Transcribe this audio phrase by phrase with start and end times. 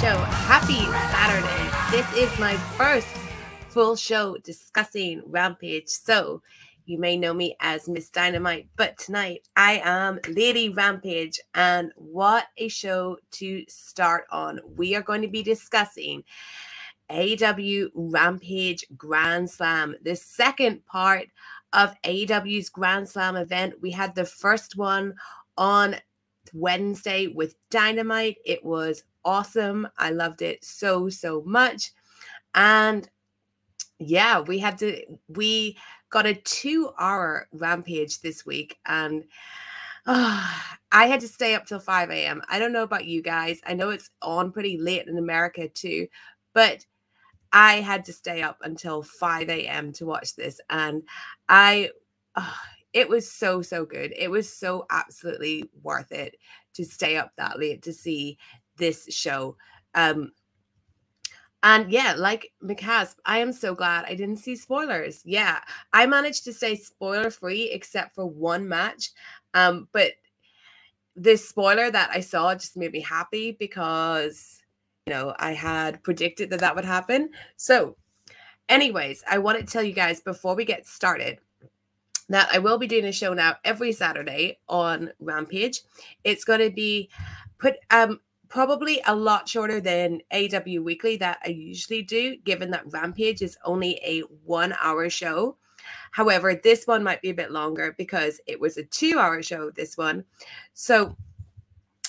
[0.00, 0.16] show.
[0.16, 0.80] Happy
[1.12, 1.70] Saturday.
[1.90, 3.06] This is my first
[3.68, 5.88] full show discussing Rampage.
[5.88, 6.40] So,
[6.86, 11.38] you may know me as Miss Dynamite, but tonight I am Lady Rampage.
[11.54, 14.60] And what a show to start on.
[14.74, 16.24] We are going to be discussing
[17.10, 21.26] AEW Rampage Grand Slam, the second part
[21.74, 23.74] of AEW's Grand Slam event.
[23.82, 25.14] We had the first one
[25.58, 25.96] on
[26.54, 28.38] Wednesday with Dynamite.
[28.46, 29.88] It was awesome.
[29.98, 31.92] I loved it so, so much.
[32.54, 33.08] And
[33.98, 35.76] yeah, we had to, we
[36.10, 38.78] got a two hour rampage this week.
[38.86, 39.24] And
[40.06, 40.52] uh,
[40.92, 42.42] I had to stay up till 5 a.m.
[42.48, 43.60] I don't know about you guys.
[43.64, 46.08] I know it's on pretty late in America too,
[46.52, 46.84] but
[47.52, 49.92] I had to stay up until 5 a.m.
[49.94, 50.60] to watch this.
[50.70, 51.02] And
[51.48, 51.90] I,
[52.34, 52.52] uh,
[52.92, 54.12] it was so, so good.
[54.16, 56.36] It was so absolutely worth it
[56.74, 58.38] to stay up that late to see
[58.80, 59.56] this show.
[59.94, 60.32] Um,
[61.62, 65.20] and yeah, like McCasp, I am so glad I didn't see spoilers.
[65.24, 65.60] Yeah,
[65.92, 69.10] I managed to stay spoiler free except for one match.
[69.52, 70.12] Um, but
[71.14, 74.62] this spoiler that I saw just made me happy because
[75.06, 77.30] you know I had predicted that that would happen.
[77.56, 77.96] So,
[78.70, 81.40] anyways, I want to tell you guys before we get started
[82.30, 85.82] that I will be doing a show now every Saturday on Rampage.
[86.24, 87.10] It's going to be
[87.58, 92.92] put um probably a lot shorter than AW Weekly that I usually do, given that
[92.92, 95.56] Rampage is only a one hour show.
[96.10, 99.70] However, this one might be a bit longer because it was a two hour show,
[99.70, 100.24] this one.
[100.74, 101.16] So,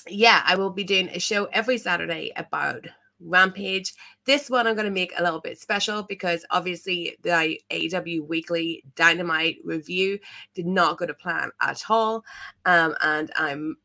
[0.07, 2.87] yeah, I will be doing a show every Saturday about
[3.19, 3.93] Rampage.
[4.25, 8.83] This one I'm going to make a little bit special because obviously the AW Weekly
[8.95, 10.17] Dynamite review
[10.55, 12.25] did not go to plan at all.
[12.65, 13.77] Um, and I'm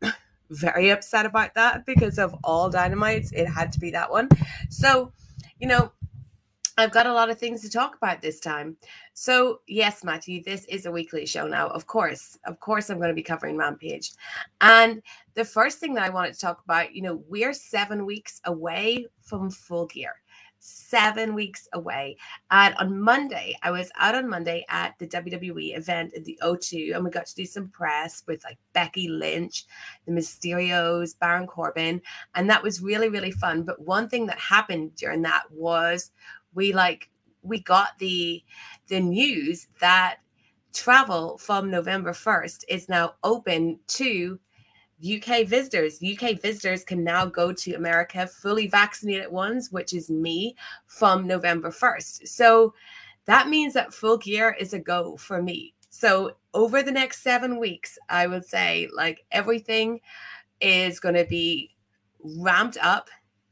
[0.51, 3.33] very upset about that because of all dynamites.
[3.33, 4.29] It had to be that one.
[4.71, 5.13] So,
[5.59, 5.93] you know,
[6.79, 8.77] I've got a lot of things to talk about this time.
[9.15, 11.69] So, yes, Matthew, this is a weekly show now.
[11.69, 14.13] Of course, of course, I'm going to be covering Rampage.
[14.61, 15.03] And
[15.35, 19.07] the first thing that I wanted to talk about, you know, we're seven weeks away
[19.23, 20.17] from full gear
[20.59, 22.17] seven weeks away.
[22.51, 26.95] And on Monday, I was out on Monday at the WWE event at the O2,
[26.95, 29.67] and we got to do some press with like Becky Lynch,
[30.07, 32.01] the Mysterios, Baron Corbin,
[32.35, 33.63] and that was really, really fun.
[33.63, 36.11] But one thing that happened during that was
[36.55, 37.11] we like
[37.43, 38.43] we got the
[38.89, 40.19] the news that
[40.73, 44.39] travel from November 1st is now open to
[45.01, 46.01] UK visitors.
[46.03, 51.71] UK visitors can now go to America fully vaccinated ones, which is me, from November
[51.71, 52.29] 1st.
[52.29, 52.75] So
[53.27, 55.75] that means that full gear is a go for me.
[55.91, 60.01] So over the next seven weeks, I would say like everything
[60.61, 61.75] is going to be
[62.23, 63.11] ramped up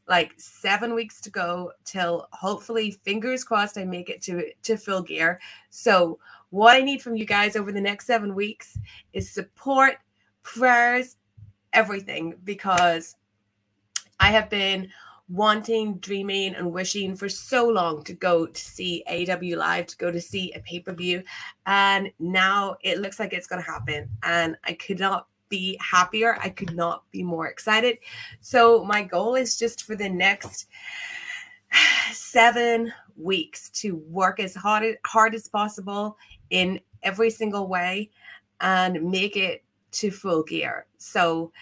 [0.08, 5.02] like seven weeks to go till hopefully fingers crossed i make it to to full
[5.02, 5.40] gear
[5.70, 6.18] so
[6.50, 8.78] what i need from you guys over the next seven weeks
[9.12, 9.96] is support
[10.42, 11.16] prayers
[11.74, 13.16] everything because
[14.20, 14.88] I have been
[15.28, 20.10] wanting, dreaming, and wishing for so long to go to see AW Live, to go
[20.10, 21.22] to see a pay per view.
[21.66, 24.08] And now it looks like it's going to happen.
[24.22, 26.36] And I could not be happier.
[26.40, 27.98] I could not be more excited.
[28.40, 30.66] So, my goal is just for the next
[32.12, 36.16] seven weeks to work as hard, hard as possible
[36.50, 38.10] in every single way
[38.60, 40.86] and make it to full gear.
[40.98, 41.52] So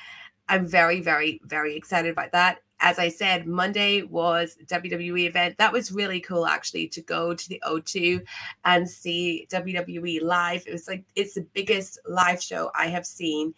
[0.48, 2.58] I'm very, very, very excited about that.
[2.80, 5.56] As I said, Monday was WWE event.
[5.58, 8.24] That was really cool actually to go to the O2
[8.64, 10.64] and see WWE live.
[10.66, 13.54] It was like it's the biggest live show I have seen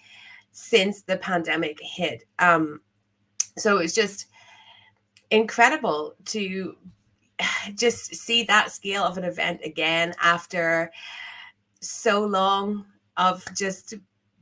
[0.53, 2.25] since the pandemic hit.
[2.39, 2.81] Um,
[3.57, 4.27] so it's just
[5.31, 6.77] incredible to
[7.75, 10.93] just see that scale of an event again after
[11.81, 12.85] so long
[13.17, 13.95] of just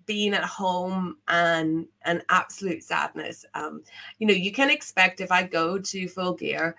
[0.07, 3.45] being at home and an absolute sadness.
[3.55, 3.83] Um,
[4.19, 6.77] you know, you can expect if I go to full gear,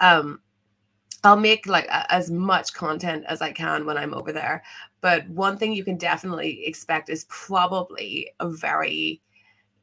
[0.00, 0.40] um,
[1.24, 4.62] I'll make like a, as much content as I can when I'm over there.
[5.00, 9.20] But one thing you can definitely expect is probably a very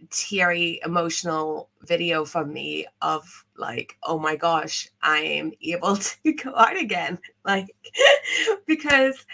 [0.09, 6.55] teary, emotional video from me of like, oh my gosh, I am able to go
[6.55, 7.19] out again.
[7.45, 7.67] Like,
[8.65, 9.25] because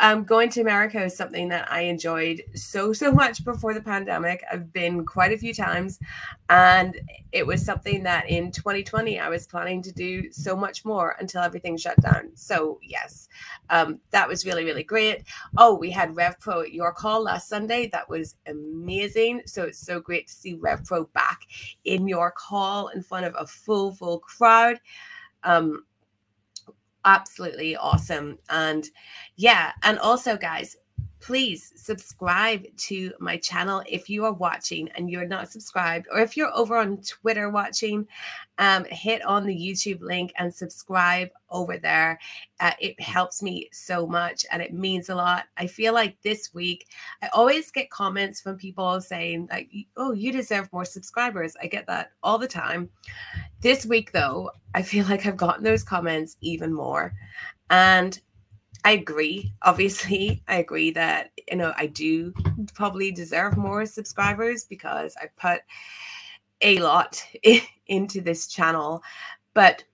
[0.00, 4.44] um, going to America is something that I enjoyed so, so much before the pandemic.
[4.50, 5.98] I've been quite a few times,
[6.48, 7.00] and
[7.32, 11.42] it was something that in 2020 I was planning to do so much more until
[11.42, 12.30] everything shut down.
[12.34, 13.28] So, yes,
[13.70, 15.24] um, that was really, really great.
[15.56, 17.88] Oh, we had Rev Pro at York Hall last Sunday.
[17.88, 19.42] That was amazing.
[19.46, 21.40] So, it's so great to see Rev Pro back
[21.84, 24.80] in York Hall in front of a full, full crowd.
[25.44, 25.84] Um,
[27.04, 28.38] absolutely awesome.
[28.48, 28.88] And
[29.36, 30.76] yeah, and also, guys,
[31.22, 36.36] please subscribe to my channel if you are watching and you're not subscribed, or if
[36.36, 38.06] you're over on Twitter watching,
[38.58, 42.18] um, hit on the YouTube link and subscribe over there.
[42.58, 45.44] Uh, it helps me so much and it means a lot.
[45.56, 46.88] I feel like this week,
[47.22, 51.54] I always get comments from people saying, like, oh, you deserve more subscribers.
[51.62, 52.90] I get that all the time.
[53.60, 57.14] This week, though, I feel like I've gotten those comments even more.
[57.70, 58.20] And
[58.84, 59.52] I agree.
[59.62, 62.32] Obviously, I agree that you know I do
[62.74, 65.62] probably deserve more subscribers because I put
[66.60, 67.24] a lot
[67.86, 69.02] into this channel.
[69.54, 69.84] But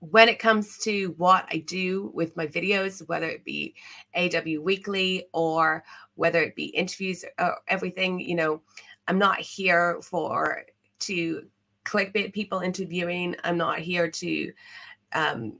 [0.00, 3.74] when it comes to what I do with my videos, whether it be
[4.14, 5.82] AW Weekly or
[6.14, 8.62] whether it be interviews or everything, you know,
[9.08, 10.62] I'm not here for
[11.00, 11.46] to
[11.84, 13.34] clickbait people interviewing.
[13.42, 14.52] I'm not here to
[15.12, 15.54] um,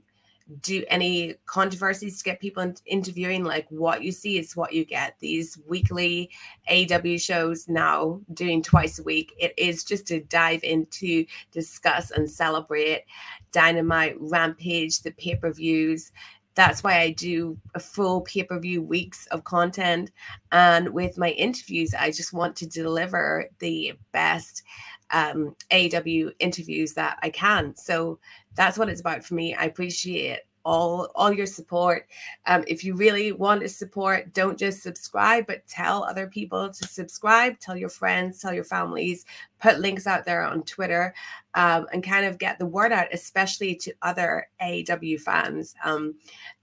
[0.61, 3.43] do any controversies to get people in- interviewing.
[3.43, 5.15] Like what you see is what you get.
[5.19, 6.29] These weekly
[6.69, 9.33] AW shows now doing twice a week.
[9.39, 13.03] It is just to dive into, discuss, and celebrate
[13.51, 16.11] Dynamite, Rampage, the pay per views.
[16.55, 20.11] That's why I do a full pay per view weeks of content.
[20.51, 24.63] And with my interviews, I just want to deliver the best
[25.11, 27.75] um, AW interviews that I can.
[27.75, 28.19] So
[28.55, 29.53] that's what it's about for me.
[29.53, 32.07] I appreciate all all your support.
[32.45, 36.87] Um, if you really want to support, don't just subscribe, but tell other people to
[36.87, 37.59] subscribe.
[37.59, 39.25] Tell your friends, tell your families.
[39.59, 41.13] Put links out there on Twitter,
[41.55, 45.75] um, and kind of get the word out, especially to other AW fans.
[45.83, 46.15] Um,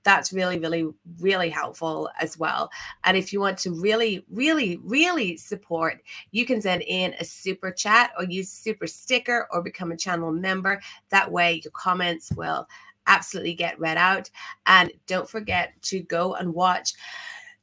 [0.05, 0.89] that's really, really,
[1.19, 2.71] really helpful as well.
[3.03, 6.01] And if you want to really, really, really support,
[6.31, 10.31] you can send in a super chat or use super sticker or become a channel
[10.31, 10.81] member.
[11.09, 12.69] That way, your comments will
[13.07, 14.31] absolutely get read out.
[14.67, 16.93] And don't forget to go and watch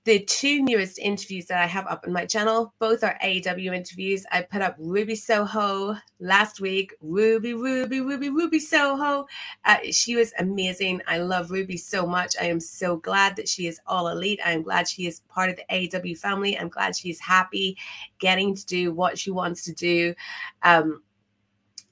[0.06, 2.74] the two newest interviews that I have up on my channel.
[2.80, 4.26] Both are AEW interviews.
[4.32, 6.94] I put up Ruby Soho last week.
[7.02, 9.26] Ruby, Ruby, Ruby, Ruby Soho.
[9.64, 11.02] Uh, she was amazing.
[11.08, 12.36] I love Ruby so much.
[12.42, 14.42] I am so glad that she is all elite.
[14.46, 16.58] I am glad she is part of the AEW family.
[16.58, 17.78] I'm glad she's happy
[18.20, 20.16] getting to do what she wants to do.
[20.64, 21.02] Um,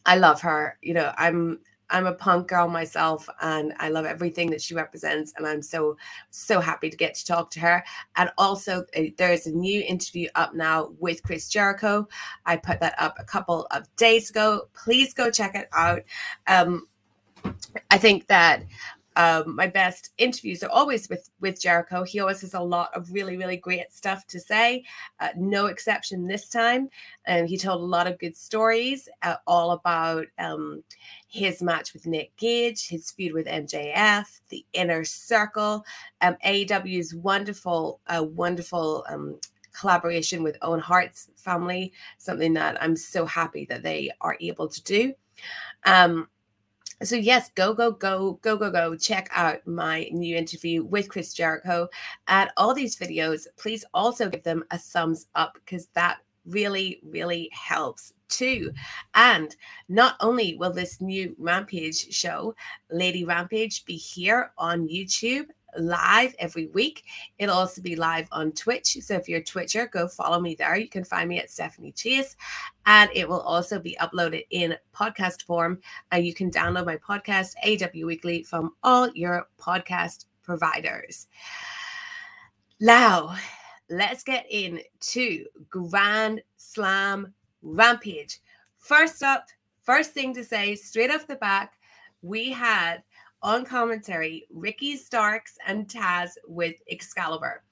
[0.05, 0.77] I love her.
[0.81, 1.59] You know, I'm
[1.91, 5.33] I'm a punk girl myself and I love everything that she represents.
[5.37, 5.97] And I'm so,
[6.29, 7.83] so happy to get to talk to her.
[8.15, 12.07] And also, uh, there's a new interview up now with Chris Jericho.
[12.45, 14.67] I put that up a couple of days ago.
[14.73, 16.03] Please go check it out.
[16.47, 16.87] Um,
[17.89, 18.63] I think that
[19.15, 22.03] um, my best interviews are always with with Jericho.
[22.03, 24.83] He always has a lot of really really great stuff to say.
[25.19, 26.89] Uh, no exception this time.
[27.25, 30.83] And um, he told a lot of good stories, uh, all about um,
[31.27, 35.85] his match with Nick Gage, his feud with MJF, the Inner Circle,
[36.21, 39.05] um, AEW's wonderful, uh, wonderful.
[39.09, 39.39] Um,
[39.73, 44.83] collaboration with Owen Hart's family, something that I'm so happy that they are able to
[44.83, 45.13] do.
[47.03, 48.95] So yes, go, go, go, go, go, go.
[48.95, 51.87] Check out my new interview with Chris Jericho.
[52.27, 57.49] And all these videos, please also give them a thumbs up because that really, really
[57.53, 58.71] helps too.
[59.15, 59.55] And
[59.89, 62.55] not only will this new Rampage show,
[62.89, 65.47] Lady Rampage, be here on YouTube
[65.77, 67.03] live every week.
[67.37, 68.97] It'll also be live on Twitch.
[69.01, 70.75] So if you're a Twitcher, go follow me there.
[70.75, 72.35] You can find me at Stephanie Chase.
[72.85, 75.79] And it will also be uploaded in podcast form.
[76.11, 81.27] And you can download my podcast, AW Weekly, from all your podcast providers.
[82.79, 83.35] Now,
[83.89, 88.39] let's get into Grand Slam Rampage.
[88.79, 89.47] First up,
[89.83, 91.73] first thing to say, straight off the back,
[92.23, 93.03] we had
[93.43, 97.63] on commentary Ricky Starks and Taz with Excalibur.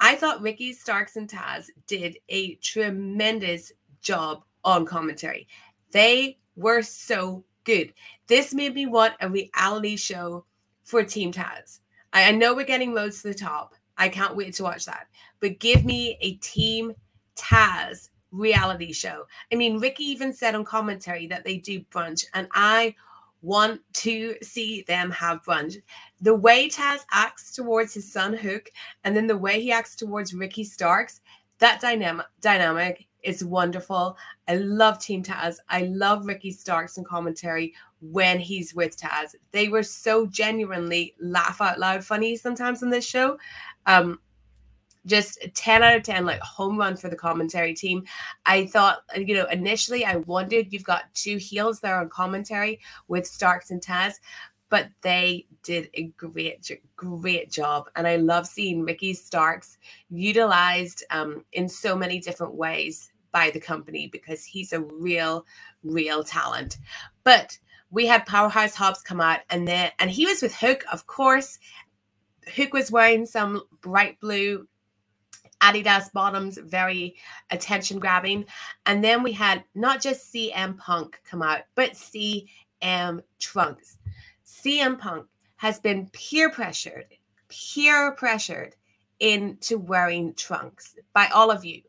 [0.00, 5.48] I thought Ricky Starks and Taz did a tremendous job on commentary.
[5.90, 7.94] They were so good.
[8.26, 10.44] This made me want a reality show
[10.84, 11.80] for Team Taz.
[12.12, 13.74] I, know we're getting loads to the top.
[13.96, 15.06] I can't wait to watch that.
[15.40, 16.92] But give me a Team
[17.36, 19.26] Taz reality show.
[19.52, 22.94] I mean, Ricky even said on commentary that they do brunch, and I
[23.44, 25.76] want to see them have brunch.
[26.22, 28.70] The way Taz acts towards his son Hook,
[29.04, 31.20] and then the way he acts towards Ricky Starks,
[31.58, 34.16] that dynamic dynamic is wonderful.
[34.48, 35.56] I love Team Taz.
[35.68, 39.34] I love Ricky Starks and commentary when he's with Taz.
[39.50, 43.38] They were so genuinely laugh out loud funny sometimes on this show.
[43.86, 44.18] Um,
[45.06, 48.04] just 10 out of 10 like home run for the commentary team.
[48.46, 53.26] I thought you know initially i wondered you've got two heels there on commentary with
[53.26, 54.14] starks and taz
[54.70, 59.78] but they did a great great job and i love seeing ricky starks
[60.10, 65.44] utilized um, in so many different ways by the company because he's a real
[65.82, 66.78] real talent.
[67.24, 67.58] But
[67.90, 71.58] we had powerhouse hobbs come out and then and he was with hook of course.
[72.54, 74.66] Hook was wearing some bright blue
[75.64, 77.16] Adidas bottoms, very
[77.50, 78.44] attention grabbing.
[78.84, 83.98] And then we had not just CM Punk come out, but CM Trunks.
[84.46, 87.06] CM Punk has been peer pressured,
[87.48, 88.74] peer pressured
[89.20, 91.80] into wearing trunks by all of you.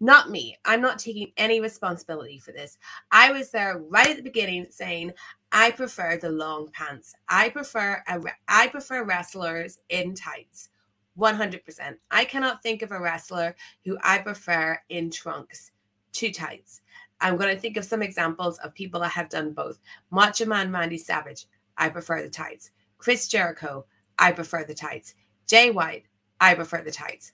[0.00, 0.56] Not me.
[0.64, 2.78] I'm not taking any responsibility for this.
[3.12, 5.12] I was there right at the beginning saying,
[5.52, 7.14] I prefer the long pants.
[7.28, 10.69] I prefer a, I prefer wrestlers in tights.
[11.18, 11.94] 100%.
[12.10, 15.72] I cannot think of a wrestler who I prefer in trunks
[16.12, 16.82] to tights.
[17.20, 19.78] I'm going to think of some examples of people that have done both.
[20.10, 22.70] Macho Man Randy Savage, I prefer the tights.
[22.98, 23.84] Chris Jericho,
[24.18, 25.14] I prefer the tights.
[25.46, 26.04] Jay White,
[26.40, 27.32] I prefer the tights.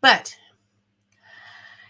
[0.00, 0.36] But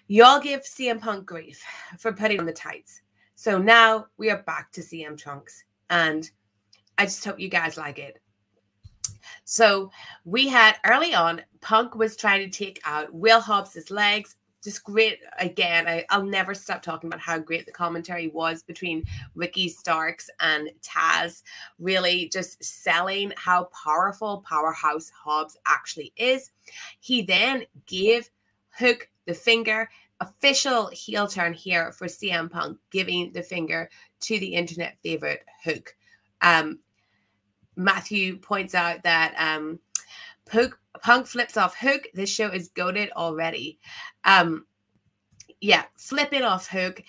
[0.07, 1.63] y'all give CM Punk grief
[1.99, 3.03] for putting on the tights.
[3.35, 5.65] So now we are back to CM Trunks.
[5.91, 6.31] And
[6.99, 8.21] I just hope you guys like it.
[9.45, 9.91] So
[10.25, 14.37] we had early on, Punk was trying to take out Will Hobbs's legs.
[14.63, 15.87] Just great again.
[15.87, 19.05] I, will never stop talking about how great the commentary was between
[19.35, 21.43] Ricky Starks and Taz,
[21.79, 26.51] really just selling how powerful Powerhouse Hobbs actually is.
[26.99, 28.29] He then gave
[28.71, 29.89] Hook the finger,
[30.21, 33.89] official heel turn here for CM Punk, giving the finger
[34.21, 35.95] to the internet favorite Hook.
[36.43, 36.81] Um,
[37.79, 39.79] Matthew points out that um,
[40.47, 42.09] Punk, Punk flips off Hook.
[42.13, 43.79] This show is goaded already.
[44.25, 44.67] Um,
[45.61, 47.03] yeah, flipping off Hook.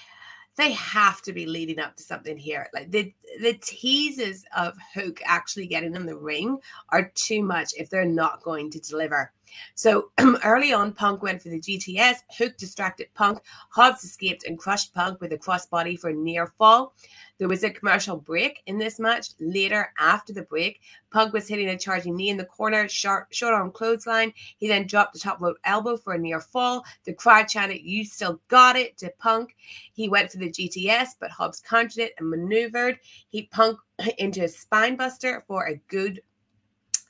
[0.58, 2.68] They have to be leading up to something here.
[2.74, 6.58] Like the the teases of Hook actually getting in the ring
[6.90, 9.32] are too much if they're not going to deliver.
[9.76, 10.12] So
[10.44, 12.18] early on, Punk went for the GTS.
[12.38, 13.40] Hook distracted Punk.
[13.70, 16.94] Hobbs escaped and crushed Punk with a crossbody for a near fall.
[17.38, 19.30] There was a commercial break in this match.
[19.40, 23.54] Later, after the break, Punk was hitting a charging knee in the corner, short, short
[23.54, 24.34] arm clothesline.
[24.58, 26.84] He then dropped the top rope elbow for a near fall.
[27.06, 29.56] The crowd chanted, You still got it to Punk.
[29.94, 33.00] He went for the GTS, but Hobbs countered it and maneuvered.
[33.30, 33.80] He Punk
[34.18, 36.22] into a spine buster for a good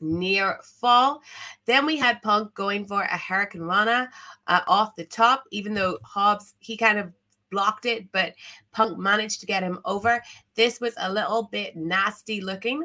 [0.02, 1.22] near fall.
[1.66, 4.10] Then we had Punk going for a Hurricanrana
[4.48, 7.12] uh, off the top, even though Hobbs, he kind of
[7.52, 8.34] blocked it, but
[8.72, 10.22] Punk managed to get him over.
[10.56, 12.84] This was a little bit nasty looking.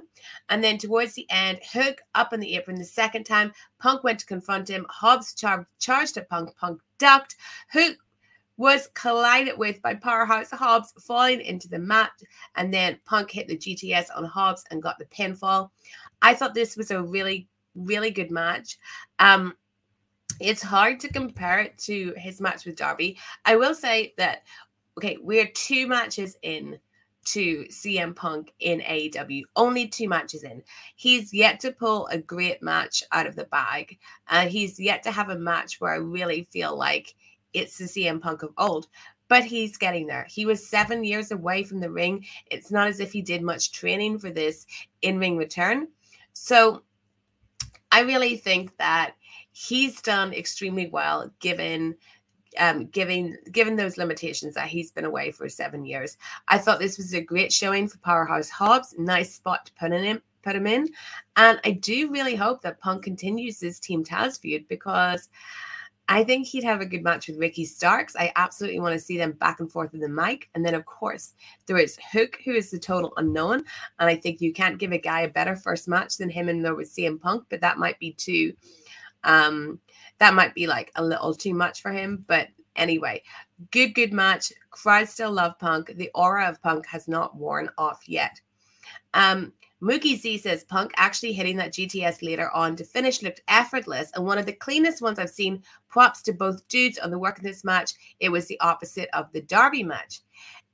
[0.48, 3.52] And then towards the end, Hook up in the apron the second time.
[3.78, 4.86] Punk went to confront him.
[4.88, 6.56] Hobbs char- charged at Punk.
[6.56, 7.36] Punk ducked.
[7.70, 7.96] Hook
[8.56, 12.12] was collided with by Powerhouse Hobbs, falling into the mat.
[12.54, 15.70] And then Punk hit the GTS on Hobbs and got the pinfall.
[16.22, 18.78] I thought this was a really, really good match.
[19.18, 19.54] Um,
[20.40, 23.18] it's hard to compare it to his match with Darby.
[23.44, 24.42] I will say that
[24.98, 26.78] okay, we're two matches in
[27.24, 29.42] to CM Punk in AEW.
[29.56, 30.62] Only two matches in.
[30.94, 33.98] He's yet to pull a great match out of the bag.
[34.28, 37.14] Uh, he's yet to have a match where I really feel like
[37.52, 38.88] it's the CM Punk of old.
[39.28, 40.26] But he's getting there.
[40.28, 42.26] He was seven years away from the ring.
[42.50, 44.66] It's not as if he did much training for this
[45.00, 45.88] in ring return.
[46.34, 46.82] So
[47.90, 49.14] I really think that
[49.52, 51.96] he's done extremely well given
[52.58, 56.16] um, given given those limitations that he's been away for seven years.
[56.48, 58.94] I thought this was a great showing for Powerhouse Hobbs.
[58.98, 60.88] Nice spot to put in him, put him in,
[61.36, 65.28] and I do really hope that Punk continues his Team Taz feud because
[66.08, 68.14] I think he'd have a good match with Ricky Starks.
[68.14, 70.50] I absolutely want to see them back and forth in the mic.
[70.54, 71.32] And then, of course,
[71.66, 73.64] there is Hook, who is the total unknown.
[73.98, 76.62] And I think you can't give a guy a better first match than him and
[76.62, 78.52] there with CM Punk, but that might be too
[79.24, 79.80] um,
[80.18, 82.24] that might be like a little too much for him.
[82.26, 83.22] But anyway,
[83.70, 84.52] good, good match.
[84.70, 85.92] Crowd still love Punk.
[85.96, 88.40] The aura of Punk has not worn off yet.
[89.14, 94.10] Um, Mookie Z says Punk actually hitting that GTS later on to finish looked effortless
[94.14, 95.62] and one of the cleanest ones I've seen.
[95.88, 97.92] Props to both dudes on the work in this match.
[98.20, 100.22] It was the opposite of the Darby match.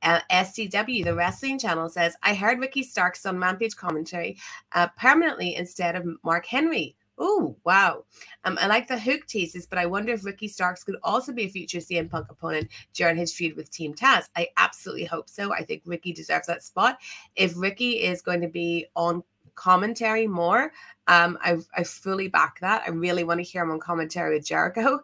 [0.03, 4.39] Uh, SCW, the wrestling channel, says, I heard Ricky Starks on Rampage commentary
[4.73, 6.97] uh, permanently instead of Mark Henry.
[7.23, 8.05] Oh, wow.
[8.45, 11.45] Um, I like the hook teases, but I wonder if Ricky Starks could also be
[11.45, 14.25] a future CM Punk opponent during his feud with Team Taz.
[14.37, 15.53] I absolutely hope so.
[15.53, 16.99] I think Ricky deserves that spot.
[17.37, 19.23] If Ricky is going to be on
[19.55, 20.73] commentary more,
[21.09, 22.85] um, I, I fully back that.
[22.87, 25.01] I really want to hear him on commentary with Jericho.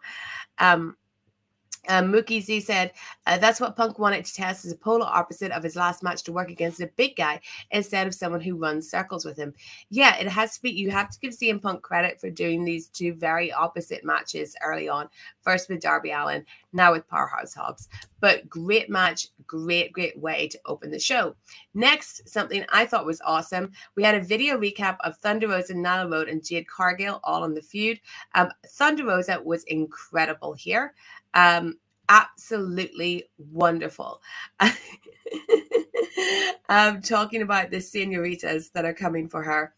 [0.57, 0.97] Um,
[1.87, 2.91] um, Mookie Z said
[3.25, 6.23] uh, that's what Punk wanted to test as a polar opposite of his last match
[6.23, 7.39] to work against a big guy
[7.71, 9.53] instead of someone who runs circles with him.
[9.89, 10.71] Yeah, it has to be.
[10.71, 14.89] You have to give CM Punk credit for doing these two very opposite matches early
[14.89, 15.09] on.
[15.41, 17.87] First with Darby Allin, now with Powerhouse Hobbs.
[18.19, 21.35] But great match, great, great way to open the show.
[21.73, 23.71] Next, something I thought was awesome.
[23.95, 27.53] We had a video recap of Thunder Rosa, Nyla Rose, and Jade Cargill all on
[27.53, 27.99] the feud.
[28.35, 30.93] Um, Thunder Rosa was incredible here.
[31.33, 31.75] Um,
[32.09, 34.21] absolutely wonderful.
[36.69, 39.73] um, talking about the senoritas that are coming for her.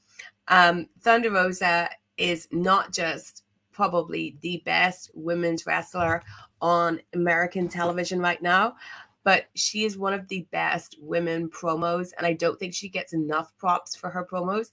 [0.48, 6.22] Um, Thunder Rosa is not just probably the best women's wrestler
[6.62, 8.76] on American television right now,
[9.24, 13.14] but she is one of the best women promos, and I don't think she gets
[13.14, 14.72] enough props for her promos.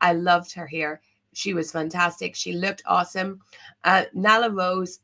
[0.00, 1.00] I loved her here.
[1.32, 2.34] She was fantastic.
[2.34, 3.40] She looked awesome.
[3.84, 5.00] Uh, Nyla Rose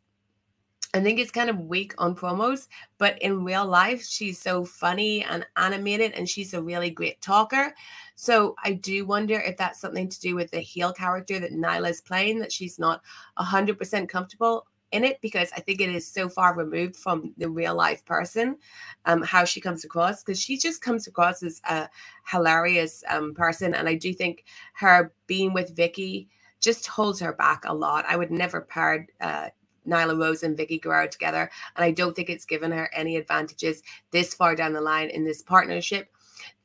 [0.95, 5.25] I think it's kind of weak on promos, but in real life, she's so funny
[5.25, 7.75] and animated, and she's a really great talker.
[8.15, 12.01] So I do wonder if that's something to do with the heel character that Nyla's
[12.01, 13.03] playing, that she's not
[13.41, 17.75] 100% comfortable in it, because I think it is so far removed from the real
[17.75, 18.57] life person,
[19.05, 21.89] um, how she comes across, because she just comes across as a
[22.31, 23.75] hilarious um, person.
[23.75, 26.29] And I do think her being with Vickie
[26.61, 28.05] just holds her back a lot.
[28.09, 29.49] I would never pair uh,
[29.87, 31.51] Nyla Rose and Vickie Guerrero together.
[31.77, 33.83] And I don't think it's given her any advantages
[34.13, 36.09] this far down the line in this partnership.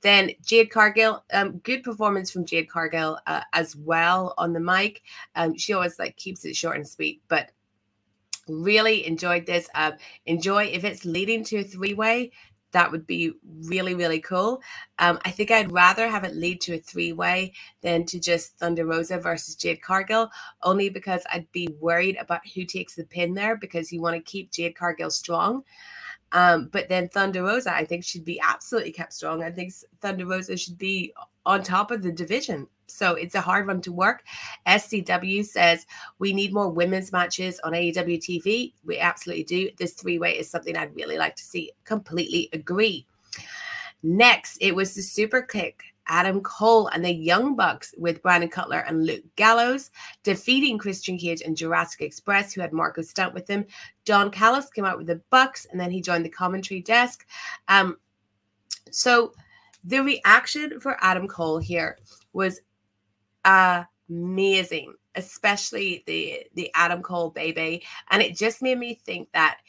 [0.01, 5.01] Then Jade Cargill, um, good performance from Jade Cargill uh, as well on the mic.
[5.35, 7.51] Um, she always like keeps it short and sweet, but
[8.49, 9.69] really enjoyed this.
[9.75, 9.93] Um,
[10.25, 12.31] enjoy if it's leading to a three way
[12.71, 13.31] that would be
[13.63, 14.61] really really cool
[14.99, 17.51] um, i think i'd rather have it lead to a three way
[17.81, 20.29] than to just thunder rosa versus jade cargill
[20.61, 24.31] only because i'd be worried about who takes the pin there because you want to
[24.31, 25.63] keep jade cargill strong
[26.31, 29.43] um, but then Thunder Rosa, I think, should be absolutely kept strong.
[29.43, 31.13] I think Thunder Rosa should be
[31.45, 32.67] on top of the division.
[32.89, 34.23] So it's a hard one to work.
[34.67, 35.85] SCW says
[36.19, 38.73] we need more women's matches on AEW TV.
[38.83, 39.69] We absolutely do.
[39.77, 41.71] This three way is something I'd really like to see.
[41.83, 43.05] Completely agree.
[44.01, 48.79] Next, it was the Super Kick Adam Cole and the Young Bucks with Brandon Cutler
[48.79, 49.91] and Luke Gallows,
[50.23, 53.65] defeating Christian Cage and Jurassic Express, who had Marko Stunt with them.
[54.05, 57.25] Don Callis came out with the Bucks, and then he joined the commentary desk.
[57.67, 57.97] Um,
[58.91, 59.33] so
[59.83, 61.97] the reaction for Adam Cole here
[62.33, 62.61] was
[63.45, 69.59] amazing, especially the the Adam Cole baby, and it just made me think that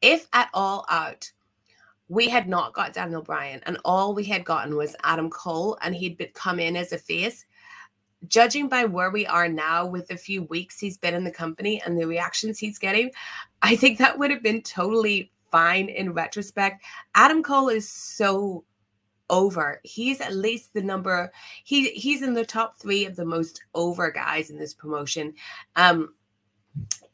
[0.00, 1.30] if at all out
[2.08, 5.94] we had not got Daniel Bryan, and all we had gotten was Adam Cole, and
[5.94, 7.44] he'd come in as a face.
[8.26, 11.80] Judging by where we are now, with the few weeks he's been in the company
[11.84, 13.10] and the reactions he's getting,
[13.62, 16.84] I think that would have been totally fine in retrospect.
[17.14, 18.64] Adam Cole is so
[19.30, 19.80] over.
[19.84, 21.32] He's at least the number.
[21.64, 25.34] He he's in the top three of the most over guys in this promotion.
[25.76, 26.14] Um,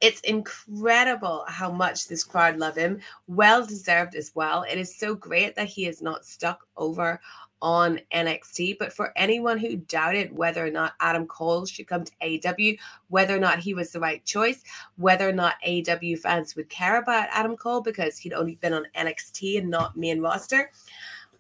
[0.01, 3.01] it's incredible how much this crowd love him.
[3.27, 4.63] Well deserved as well.
[4.63, 7.21] It is so great that he is not stuck over
[7.63, 8.77] on NXT.
[8.79, 13.35] But for anyone who doubted whether or not Adam Cole should come to AEW, whether
[13.35, 14.63] or not he was the right choice,
[14.97, 18.87] whether or not AEW fans would care about Adam Cole because he'd only been on
[18.95, 20.71] NXT and not main roster,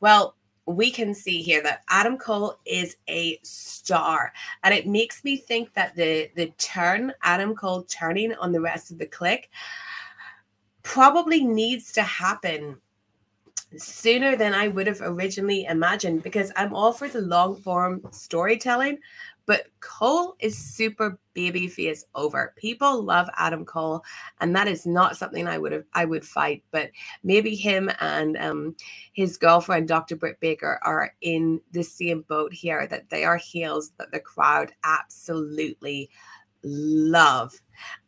[0.01, 0.35] well,
[0.67, 4.33] we can see here that Adam Cole is a star.
[4.63, 8.91] And it makes me think that the the turn, Adam Cole turning on the rest
[8.91, 9.45] of the Kliq,
[10.83, 12.77] probably needs to happen
[13.77, 18.99] sooner than I would have originally imagined because I'm all for the long form storytelling,
[19.47, 22.55] but Cole is super baby face over.
[22.57, 24.03] People love Adam Cole,
[24.41, 26.63] and that is not something I would have I would fight.
[26.71, 26.91] But
[27.23, 28.77] maybe him and um,
[29.13, 30.17] his girlfriend, Dr.
[30.17, 32.87] Britt Baker, are in the same boat here.
[32.87, 36.11] That they are heels that the crowd absolutely
[36.65, 37.61] love.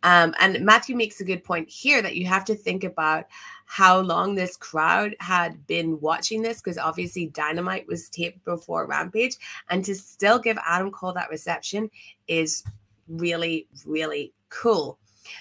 [0.03, 3.27] Um, and Matthew makes a good point here that you have to think about
[3.67, 9.37] how long this crowd had been watching this because obviously Dynamite was taped before Rampage,
[9.69, 11.91] and to still give Adam Cole that reception
[12.29, 12.65] is
[13.09, 14.99] really, really cool.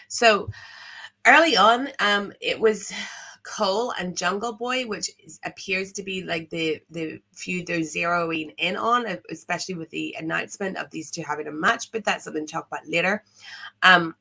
[0.08, 0.50] So
[1.26, 2.92] early on, um, it was
[3.44, 8.54] Cole and Jungle Boy, which is, appears to be like the the feud they're zeroing
[8.58, 11.92] in on, especially with the announcement of these two having a match.
[11.92, 13.24] But that's something to talk about later.
[13.84, 14.16] Um,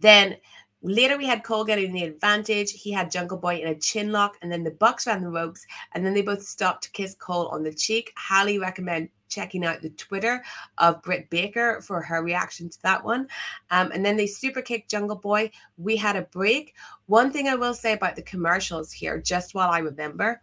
[0.00, 0.36] then
[0.82, 2.72] Later, we had Cole getting the advantage.
[2.72, 5.66] He had Jungle Boy in a chin lock, and then the Bucks ran the ropes,
[5.92, 8.12] and then they both stopped to kiss Cole on the cheek.
[8.16, 10.42] Highly recommend checking out the Twitter
[10.78, 13.28] of Britt Baker for her reaction to that one.
[13.70, 15.50] Um, and then they super kicked Jungle Boy.
[15.78, 16.74] We had a break.
[17.06, 20.42] One thing I will say about the commercials here, just while I remember,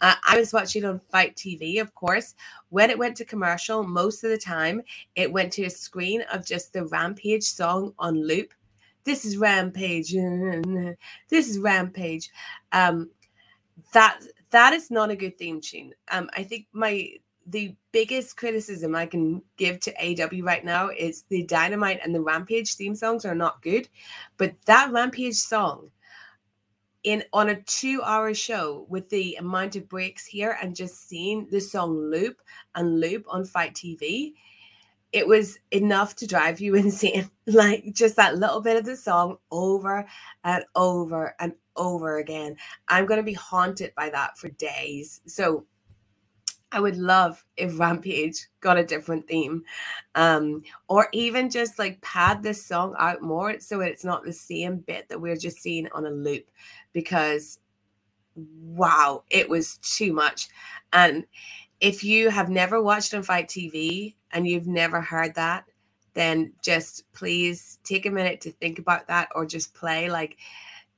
[0.00, 2.34] uh, I was watching on Fight TV, of course.
[2.70, 4.82] When it went to commercial, most of the time
[5.16, 8.52] it went to a screen of just the Rampage song on loop
[9.08, 10.14] this is rampage.
[11.28, 12.30] This is rampage.
[12.72, 13.10] Um
[13.92, 15.92] that that is not a good theme tune.
[16.10, 17.10] Um i think my
[17.46, 22.20] the biggest criticism i can give to aw right now is the dynamite and the
[22.20, 23.88] rampage theme songs are not good
[24.36, 25.90] but that rampage song
[27.04, 31.48] in on a two hour show with the amount of breaks here and just seeing
[31.50, 32.36] the song loop
[32.74, 34.34] and loop on Fight TV
[35.12, 37.30] it was enough to drive you insane.
[37.46, 40.06] Like just that little bit of the song over
[40.44, 42.56] and over and over again.
[42.88, 45.20] I'm going to be haunted by that for days.
[45.26, 45.64] So
[46.70, 49.62] I would love if Rampage got a different theme.
[50.14, 54.78] Um, or even just like pad this song out more so it's not the same
[54.78, 56.50] bit that we're just seeing on a loop
[56.92, 57.58] because
[58.36, 60.48] wow, it was too much.
[60.92, 61.26] And
[61.80, 65.64] if you have never watched on Fight TV and you've never heard that,
[66.14, 70.36] then just please take a minute to think about that or just play like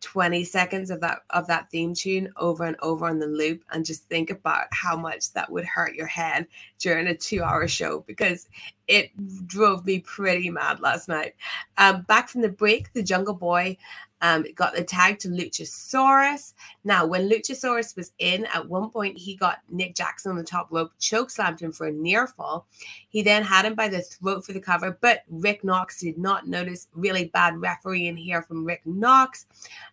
[0.01, 3.85] 20 seconds of that of that theme tune over and over on the loop and
[3.85, 6.47] just think about how much that would hurt your head
[6.79, 8.49] during a two hour show because
[8.89, 9.11] it
[9.47, 11.35] drove me pretty mad last night.
[11.77, 13.77] Um, back from the break the jungle boy
[14.23, 16.55] um, got the tag to Luchasaurus.
[16.85, 20.69] Now, when Luchasaurus was in, at one point he got Nick Jackson on the top
[20.71, 22.67] rope, choke slammed him for a near fall.
[23.09, 26.47] He then had him by the throat for the cover, but Rick Knox did not
[26.47, 29.47] notice really bad refereeing here from Rick Knox.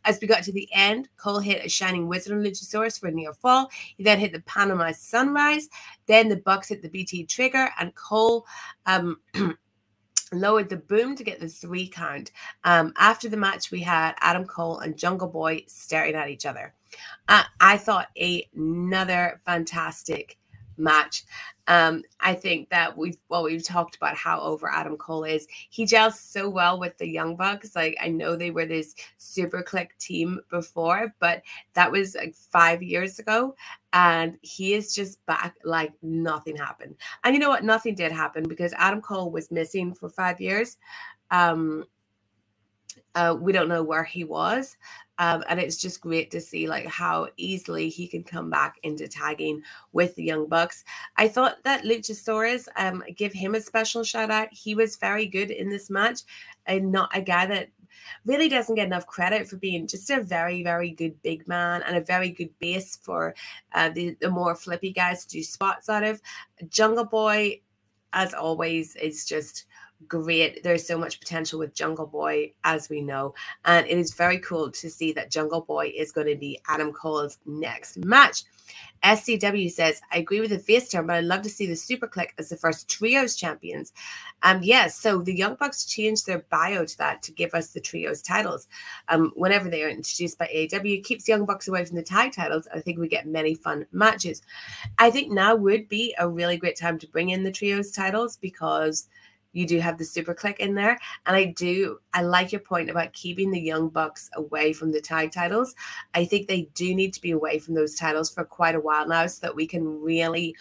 [0.06, 3.12] As we got to the end, Cole hit a Shining Wizard on Luchasaurus for a
[3.12, 3.70] near fall.
[3.98, 5.70] He then hit the Panama Sunrise.
[6.06, 8.46] Then the Bucks hit the BTE Trigger, and Cole.
[8.86, 9.20] Um,
[10.34, 12.32] lowered the boom to get the three count.
[12.64, 16.74] Um, after the match, we had Adam Cole and Jungle Boy staring at each other.
[17.28, 20.38] Uh, I thought another fantastic
[20.78, 21.24] match.
[21.68, 25.48] Um, I think that we've well, we've talked about how over Adam Cole is.
[25.70, 27.76] He gels so well with the Young Bucks.
[27.76, 31.42] Like I know they were this Super Kliq team before, but
[31.74, 33.56] that was like five years ago,
[33.94, 36.96] and he is just back like nothing happened.
[37.24, 37.64] And you know what?
[37.64, 40.78] Nothing did happen because Adam Cole was missing for five years.
[41.32, 41.84] Um,
[43.18, 44.78] uh, we don't know where he was.
[45.18, 49.08] Um, and it's just great to see like how easily he can come back into
[49.08, 50.84] tagging with the Young Bucks.
[51.18, 54.50] I thought that Luchasaurus, um, give him a special shout out.
[54.52, 56.22] He was very good in this match,
[56.68, 57.70] and not a guy that
[58.26, 61.98] really doesn't get enough credit for being just a very, very good big man and
[61.98, 63.34] a very good base for
[63.74, 66.22] uh, the, the more flippy guys to do spots out of.
[66.70, 67.60] Jungle Boy,
[68.14, 69.66] as always, is just
[70.08, 70.64] great.
[70.64, 73.34] There's so much potential with Jungle Boy, as we know.
[73.66, 76.94] And it is very cool to see that Jungle Boy is going to be Adam
[76.94, 78.44] Cole's next match.
[79.04, 82.08] SCW says, I agree with the face turn, but I'd love to see the Super
[82.08, 83.94] Kliq as the first trios champions.
[84.44, 87.80] Um, yes, so the Young Bucks changed their bio to that to give us the
[87.80, 88.68] trios titles.
[89.08, 92.68] Um, whenever they are introduced by AEW, keeps Young Bucks away from the tag titles.
[92.74, 94.42] I think we get many fun matches.
[94.98, 98.38] I think now would be a really great time to bring in the trios titles
[98.38, 99.08] because
[99.54, 100.98] you do have the Super Kliq in there.
[101.26, 105.02] And I do, I like your point about keeping the Young Bucks away from the
[105.02, 105.76] tag titles.
[106.14, 109.08] I think they do need to be away from those titles for quite a while
[109.08, 110.56] now so that we can really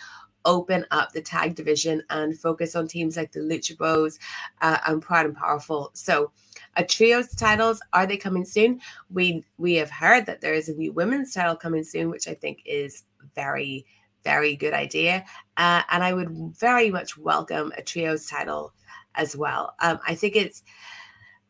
[0.47, 4.19] open up the tag division and focus on teams like the Lucha Bros
[4.63, 5.91] uh, and Proud and Powerful.
[5.93, 6.31] So,
[6.77, 8.81] a trios titles are they coming soon?
[9.11, 12.35] We we have heard that there is a new women's title coming soon, which I
[12.35, 13.03] think is
[13.35, 13.85] very
[14.27, 15.25] very good idea.
[15.57, 18.73] Uh, and I would very much welcome a trios title
[19.15, 19.75] as well.
[19.81, 20.65] Um, I think it's,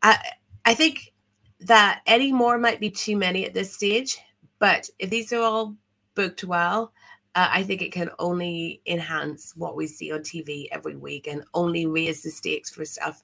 [0.02, 0.18] I,
[0.66, 1.14] I think
[1.60, 4.18] that any more might be too many at this stage,
[4.58, 5.74] but if these are all
[6.14, 6.92] booked well,
[7.34, 11.44] uh, I think it can only enhance what we see on TV every week and
[11.54, 13.22] only raise the stakes for stuff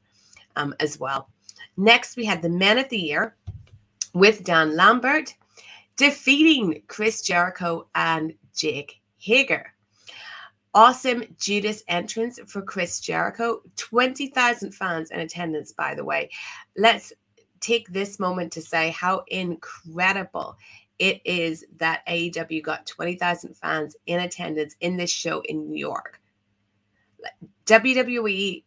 [0.57, 1.29] um, as well.
[1.77, 3.37] Next, we had the Men of the Year
[4.15, 5.35] with Dan Lambert
[5.97, 9.73] defeating Chris Jericho and Jake Hager.
[10.75, 13.61] Awesome Judas entrance for Chris Jericho.
[13.77, 16.31] 20,000 fans in attendance, by the way.
[16.77, 17.13] Let's
[17.61, 20.57] take this moment to say how incredible
[20.99, 26.21] it is that AEW got 20,000 fans in attendance in this show in New York.
[27.67, 28.65] WWE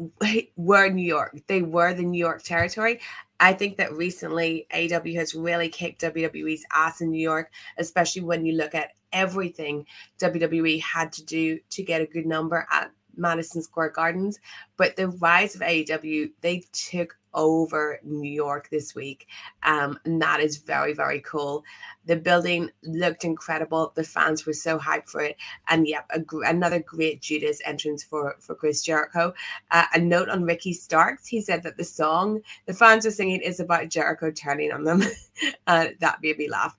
[0.56, 1.38] were New York.
[1.48, 3.00] They were the New York territory.
[3.42, 8.46] I think that recently AEW has really kicked WWE's ass in New York, especially when
[8.46, 9.84] you look at everything
[10.20, 14.38] WWE had to do to get a good number at Madison Square Gardens.
[14.76, 19.28] But the rise of AEW, they took over New York this week.
[19.62, 21.64] Um, and that is very, very cool.
[22.06, 23.92] The building looked incredible.
[23.94, 25.36] The fans were so hyped for it.
[25.68, 29.32] And yep, gr- another great Judas entrance for, for Chris Jericho.
[29.70, 31.26] Uh, a note on Ricky Starks.
[31.26, 35.02] He said that the song the fans are singing is about Jericho turning on them.
[35.66, 36.76] uh, that made me laugh.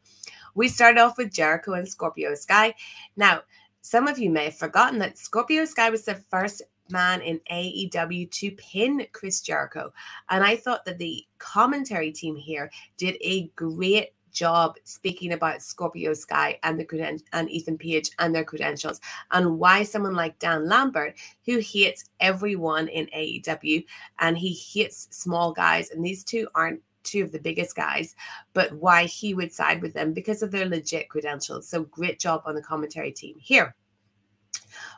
[0.55, 2.75] We started off with Jericho and Scorpio Sky.
[3.15, 3.41] Now,
[3.81, 6.61] some of you may have forgotten that Scorpio Sky was the first
[6.93, 9.91] man in AEW to pin Chris Jericho.
[10.29, 16.13] And I thought that the commentary team here did a great job speaking about Scorpio
[16.13, 18.99] Sky and the creden- and Ethan Page and their credentials
[19.31, 23.85] and why someone like Dan Lambert who hates everyone in AEW
[24.19, 28.15] and he hates small guys and these two aren't two of the biggest guys
[28.53, 32.41] but why he would side with them because of their legit credentials so great job
[32.45, 33.75] on the commentary team here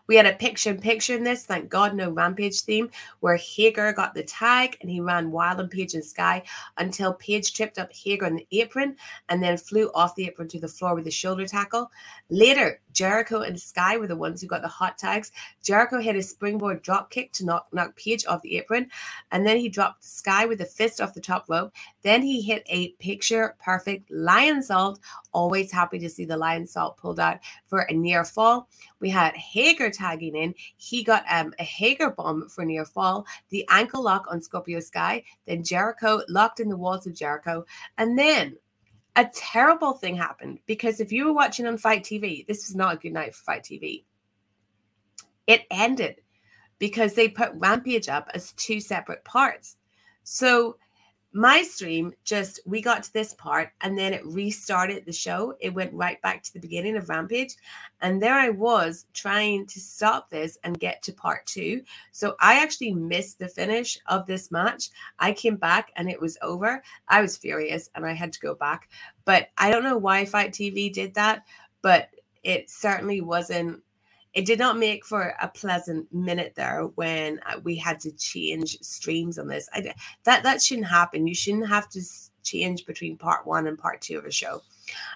[0.07, 2.89] we had a picture in picture in this, thank God, no Rampage theme,
[3.19, 6.43] where Hager got the tag and he ran wild on Page and Sky
[6.77, 8.95] until Page tripped up Hager on the apron
[9.29, 11.91] and then flew off the apron to the floor with a shoulder tackle.
[12.29, 15.31] Later, Jericho and Sky were the ones who got the hot tags.
[15.61, 18.89] Jericho hit a springboard drop kick to knock, knock Page off the apron,
[19.31, 21.73] and then he dropped Sky with a fist off the top rope.
[22.03, 24.99] Then he hit a picture perfect Lionsault.
[25.33, 28.69] Always happy to see the Lionsault pulled out for a near fall.
[28.99, 30.53] We had Hager tagging in.
[30.77, 35.23] He got um, a Hager bomb for near fall, the ankle lock on Scorpio Sky,
[35.45, 37.65] then Jericho locked in the walls of Jericho.
[37.97, 38.57] And then
[39.15, 42.95] a terrible thing happened because if you were watching on Fight TV, this was not
[42.95, 44.03] a good night for Fight TV.
[45.47, 46.21] It ended
[46.79, 49.77] because they put Rampage up as two separate parts.
[50.23, 50.77] So
[51.35, 55.53] my stream just we got to this part and then it restarted the show.
[55.59, 57.57] It went right back to the beginning of rampage.
[57.99, 61.81] And there i was trying to stop this and get to part two.
[62.13, 64.89] So i actually missed the finish of this match.
[65.19, 66.81] I came back and it was over.
[67.09, 68.87] I was furious and i had to go back.
[69.25, 71.43] But i don't know why fight tv did that
[71.81, 72.09] but
[72.43, 73.83] it certainly wasn't
[74.35, 78.77] it did not make for a pleasant minute there when uh, we had to change
[78.81, 79.69] streams on this.
[79.73, 79.93] I,
[80.25, 81.25] that that shouldn't happen.
[81.25, 82.01] You shouldn't have to
[82.43, 84.61] change between part one and part two of a show.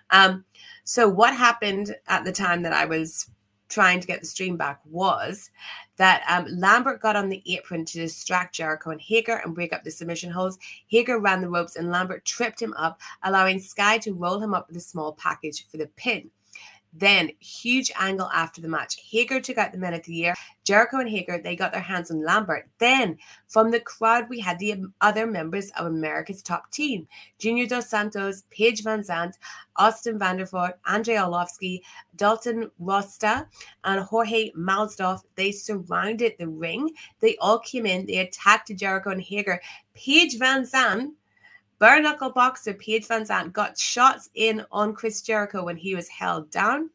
[0.10, 0.45] Um,
[0.86, 3.29] so what happened at the time that I was
[3.67, 5.51] trying to get the stream back was
[5.97, 9.84] that um, Lambert got on the apron to distract Jericho and Hager and break up
[9.84, 10.58] the submission holds.
[10.88, 14.67] Hager ran the ropes and Lambert tripped him up, allowing Sky to roll him up
[14.67, 16.32] with a small package for the pin.
[16.93, 18.99] Then, huge angle after the match.
[19.10, 20.34] Hager took out the men of the year.
[20.63, 22.67] Jericho and Hager, they got their hands on Lambert.
[22.80, 27.89] Then, from the crowd, we had the other members of America's top team Junior Dos
[27.89, 29.34] Santos, Paige VanZant,
[29.75, 31.82] Austin Vanderford, Andrei Arlovski,
[32.15, 33.47] Dalton Rosta,
[33.84, 35.21] and Jorge Masvidal.
[35.36, 36.89] They surrounded the ring.
[37.19, 38.06] They all came in.
[38.08, 39.62] They attacked Jericho and Hager.
[39.93, 41.12] Paige VanZant
[41.80, 46.52] Bare knuckle boxer Paige VanZant got shots in on Chris Jericho when he was held
[46.52, 46.89] down.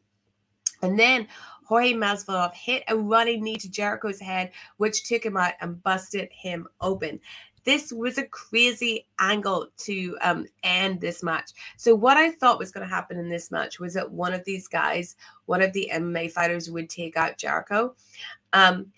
[0.83, 1.27] And then
[1.63, 6.29] Jorge Masvidal hit a running knee to Jericho's head, which took him out and busted
[6.31, 7.19] him open.
[7.63, 11.49] This was a crazy angle to um, end this match.
[11.77, 14.45] So, what I thought was going to happen in this match was that one of
[14.45, 15.15] these guys,
[15.47, 17.95] one of the MMA fighters, would take out Jericho.
[18.53, 18.91] Um,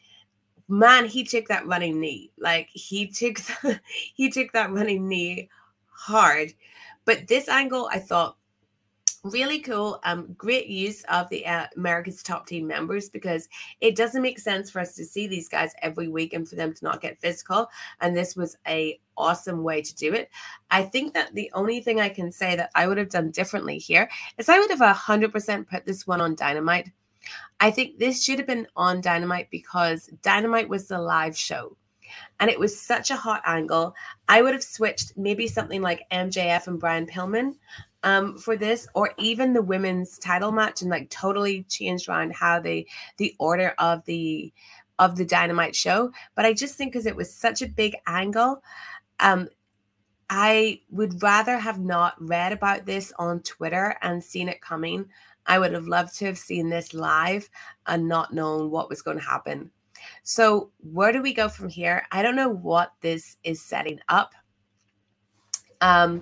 [0.68, 2.34] man, he took that running knee.
[2.38, 3.80] Like he took, the,
[4.14, 5.50] he took that running knee
[5.98, 6.54] hard.
[7.06, 8.38] But this angle, I thought,
[9.24, 10.00] really cool.
[10.04, 13.50] Um great use of the uh, america's top team members because
[13.82, 16.74] it doesn't make sense for us to see these guys every week and for them
[16.74, 17.68] to not get physical.
[18.00, 20.30] And this was a awesome way to do it.
[20.70, 23.80] I think that the only thing i can say that i would have done differently
[23.80, 26.92] here is i would have 100% put this one on dynamite.
[27.60, 31.76] I think this should have been on dynamite because dynamite was the live show
[32.40, 33.96] and it was such a hot angle.
[34.28, 37.56] I would have switched maybe something like MJF and Brian Pillman
[38.04, 42.60] um, for this, or even the women's title match, and like totally changed around how
[42.60, 42.86] they
[43.18, 44.54] the order of the
[45.00, 46.12] of the Dynamite show.
[46.36, 48.64] But I just think because it was such a big angle,
[49.20, 49.48] um,
[50.30, 55.06] I would rather have not read about this on Twitter and seen it coming.
[55.46, 57.50] I would have loved to have seen this live
[57.86, 59.72] and not known what was going to happen.
[60.24, 62.06] So, where do we go from here?
[62.12, 64.34] I don't know what this is setting up.
[65.82, 66.22] Um,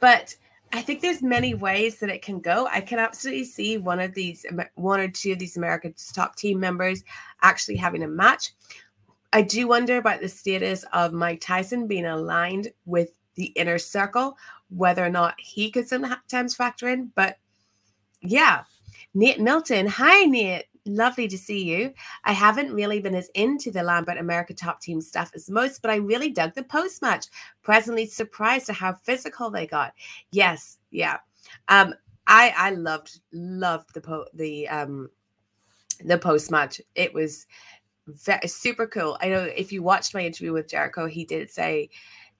[0.00, 0.34] but
[0.72, 2.66] I think there's many ways that it can go.
[2.72, 6.58] I can absolutely see one of these, one or two of these America's top team
[6.58, 7.04] members
[7.42, 8.52] actually having a match.
[9.32, 14.36] I do wonder about the status of Mike Tyson being aligned with the inner circle,
[14.68, 17.12] whether or not he could sometimes factor in.
[17.14, 17.38] But
[18.20, 18.64] yeah,
[19.14, 19.86] Nate Milton.
[19.86, 20.66] Hi, Nate.
[20.84, 21.92] Lovely to see you.
[22.24, 25.92] I haven't really been as into the Lambert America Top Team stuff as most, but
[25.92, 27.26] I really dug the post match.
[27.62, 29.92] Presently surprised at how physical they got.
[30.32, 31.18] Yes, yeah.
[31.68, 31.94] Um,
[32.26, 35.08] I I loved loved the po- the um
[36.04, 36.80] the post match.
[36.96, 37.46] It was
[38.08, 39.16] very, super cool.
[39.20, 41.90] I know if you watched my interview with Jericho, he did say,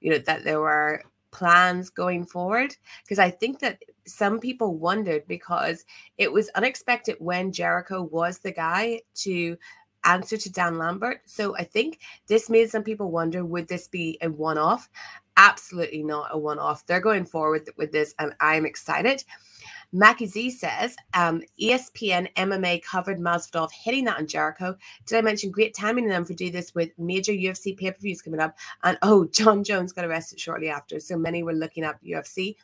[0.01, 5.27] you know, that there were plans going forward because I think that some people wondered
[5.27, 5.85] because
[6.19, 9.57] it was unexpected when Jericho was the guy to
[10.05, 11.23] answer to Dan Lambert.
[11.25, 14.89] So I think this made some people wonder would this be a one off?
[15.37, 16.87] Absolutely not a one off.
[16.87, 19.25] They're going forward with this, and I'm excited.
[19.93, 24.77] Mackie Z says, um, ESPN MMA covered Masvidal hitting that on Jericho.
[25.07, 27.99] Did I mention great timing in them for do this with major UFC pay per
[28.01, 28.57] views coming up?
[28.83, 30.99] And oh, Jon Jones got arrested shortly after.
[31.01, 32.57] So many were looking up UFC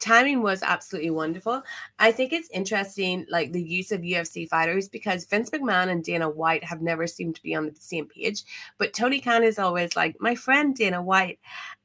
[0.00, 1.62] timing was absolutely wonderful.
[1.98, 6.28] I think it's interesting, like the use of UFC fighters, because Vince McMahon and Dana
[6.28, 8.42] White have never seemed to be on the same page.
[8.78, 11.38] But Tony Khan is always like, my friend Dana White.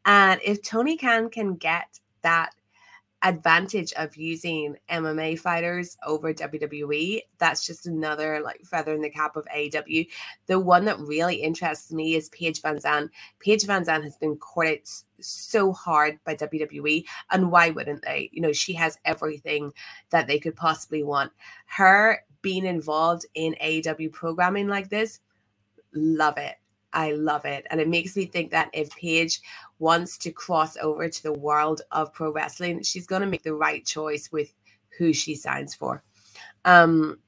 [0.05, 2.55] And if Tony Khan can get that
[3.25, 7.21] advantage of using MMA fighters over WWE.
[7.39, 10.07] That's just another like feather in the cap of AEW.
[10.45, 13.09] The one that really interests me is Paige Van VanZant.
[13.39, 14.87] Paige Van VanZant has been courted
[15.19, 18.29] so hard by WWE, and why wouldn't they?
[18.31, 19.73] You know, she has everything
[20.11, 21.31] that they could possibly want.
[21.65, 25.19] Her being involved in AEW programming like this,
[25.93, 26.55] love it.
[26.95, 27.67] I love it.
[27.69, 29.41] And it makes me think that if Paige
[29.77, 33.53] wants to cross over to the world of pro wrestling, she's going to make the
[33.53, 34.53] right choice with
[34.97, 36.03] who she signs for.
[36.63, 37.19] Um,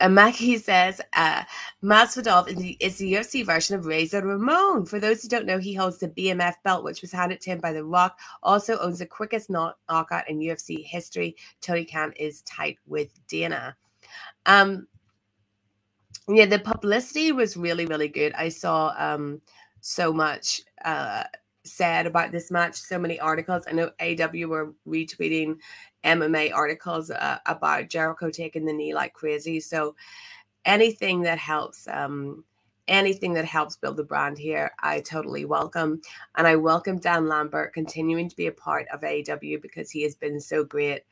[0.00, 1.44] and Mackie says, uh,
[1.82, 4.84] Masvidal is the, is the UFC version of Razor Ramon.
[4.84, 7.60] For those who don't know, he holds the BMF belt, which was handed to him
[7.60, 8.18] by The Rock.
[8.42, 11.36] Also owns the quickest knock- knockout in UFC history.
[11.62, 13.76] Tony Khan is tight with Dana.
[14.44, 14.86] Um,
[16.28, 18.32] yeah, the publicity was really, really good.
[18.34, 19.40] I saw um,
[19.80, 21.24] so much uh,
[21.64, 23.64] said about this match, so many articles.
[23.68, 25.58] I know AW were retweeting
[26.04, 29.60] MMA articles uh, about Jericho taking the knee like crazy.
[29.60, 29.94] So
[30.64, 32.44] anything that helps, um,
[32.88, 36.00] anything that helps build the brand here, I totally welcome.
[36.36, 40.16] And I welcome Dan Lambert continuing to be a part of AW because he has
[40.16, 41.02] been so great.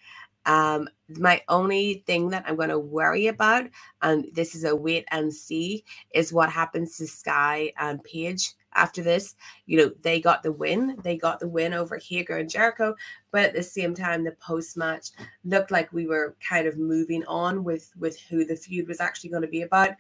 [0.47, 3.67] Um, my only thing that I'm going to worry about,
[4.03, 9.03] and this is a wait and see, is what happens to Sky and Paige after
[9.03, 9.37] this.
[9.67, 10.97] You know, they got the win.
[11.03, 12.95] They got the win over Hager and Jericho,
[13.31, 15.09] but at the same time, the post match
[15.45, 19.31] looked like we were kind of moving on with with who the feud was actually
[19.31, 19.91] going to be about.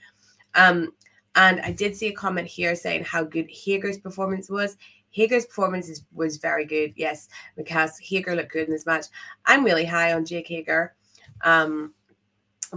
[0.55, 0.93] Um,
[1.37, 4.77] and I did see a comment here saying how good Hager's performance was.
[5.15, 6.93] Hager's performance is, was very good.
[6.97, 9.07] Yes, because Hager looked good in this match.
[9.47, 10.95] I'm really high on Jake Hager.
[11.43, 11.95] Um,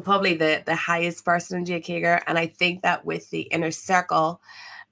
[0.03, 3.71] probably the the highest person in Jake Hager, and I think that with the inner
[3.71, 4.39] circle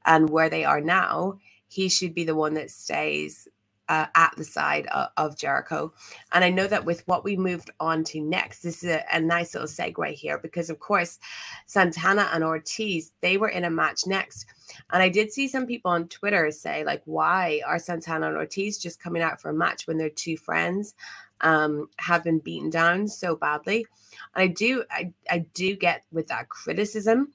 [0.05, 3.47] and where they are now, he should be the one that stays
[3.89, 5.93] uh, at the side of, of, Jericho.
[6.31, 9.19] And I know that with what we moved on to next, this is a, a,
[9.19, 11.19] nice little segue here because, of course,
[11.67, 14.45] Santana and Ortiz, they were in a match next.
[14.91, 18.77] And I did see some people on Twitter say, like, why are Santana and Ortiz
[18.79, 20.95] just coming out for a match when their two friends
[21.41, 23.85] um, have been beaten down so badly?
[24.33, 27.33] And I do, I, I do get with that criticism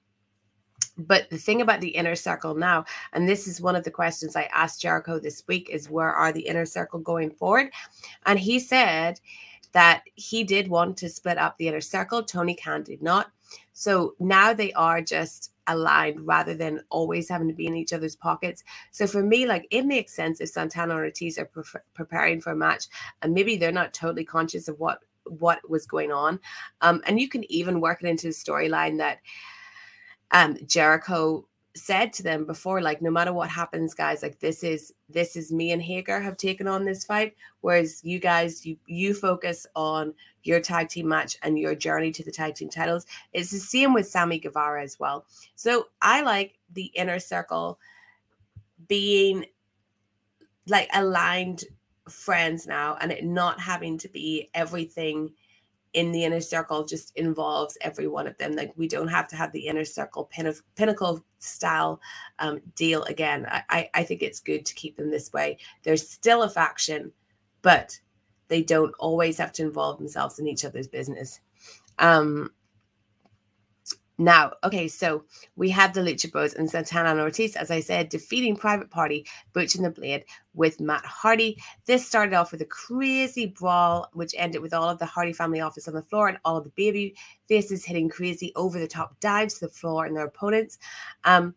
[0.98, 4.36] but the thing about the inner circle now, and this is one of the questions
[4.36, 7.70] I asked Jericho this week, is where are the inner circle going forward?
[8.26, 9.20] And he said
[9.72, 12.22] that he did want to split up the inner circle.
[12.22, 13.30] Tony Khan did not.
[13.72, 18.16] So now they are just aligned rather than always having to be in each other's
[18.16, 18.64] pockets.
[18.90, 22.52] So for me, like it makes sense if Santana and Ortiz are pre- preparing for
[22.52, 22.86] a match
[23.22, 26.40] and maybe they're not totally conscious of what what was going on.
[26.80, 29.18] Um, and you can even work it into the storyline that
[30.32, 34.92] um, Jericho said to them before, like, no matter what happens, guys, like this is
[35.08, 37.34] this is me and Hager have taken on this fight.
[37.60, 42.24] Whereas you guys, you you focus on your tag team match and your journey to
[42.24, 43.06] the tag team titles.
[43.32, 45.26] It's the same with Sammy Guevara as well.
[45.54, 47.78] So I like the inner circle
[48.88, 49.44] being
[50.66, 51.64] like aligned
[52.08, 55.32] friends now and it not having to be everything
[55.92, 58.54] in the inner circle just involves every one of them.
[58.54, 62.00] Like we don't have to have the inner circle pin- pinnacle style
[62.38, 63.46] um, deal again.
[63.48, 65.58] I, I, I think it's good to keep them this way.
[65.82, 67.12] There's still a faction
[67.62, 67.98] but
[68.48, 71.40] they don't always have to involve themselves in each other's business.
[71.98, 72.52] Um,
[74.20, 75.24] now, okay, so
[75.56, 79.26] we have the Lucha Bros and Santana and Ortiz, as I said, defeating Private Party,
[79.54, 81.56] Butch and the Blade with Matt Hardy.
[81.86, 85.62] This started off with a crazy brawl, which ended with all of the Hardy family
[85.62, 87.14] office on the floor and all of the baby
[87.48, 90.76] faces hitting crazy over the top dives to the floor and their opponents.
[91.24, 91.54] Um,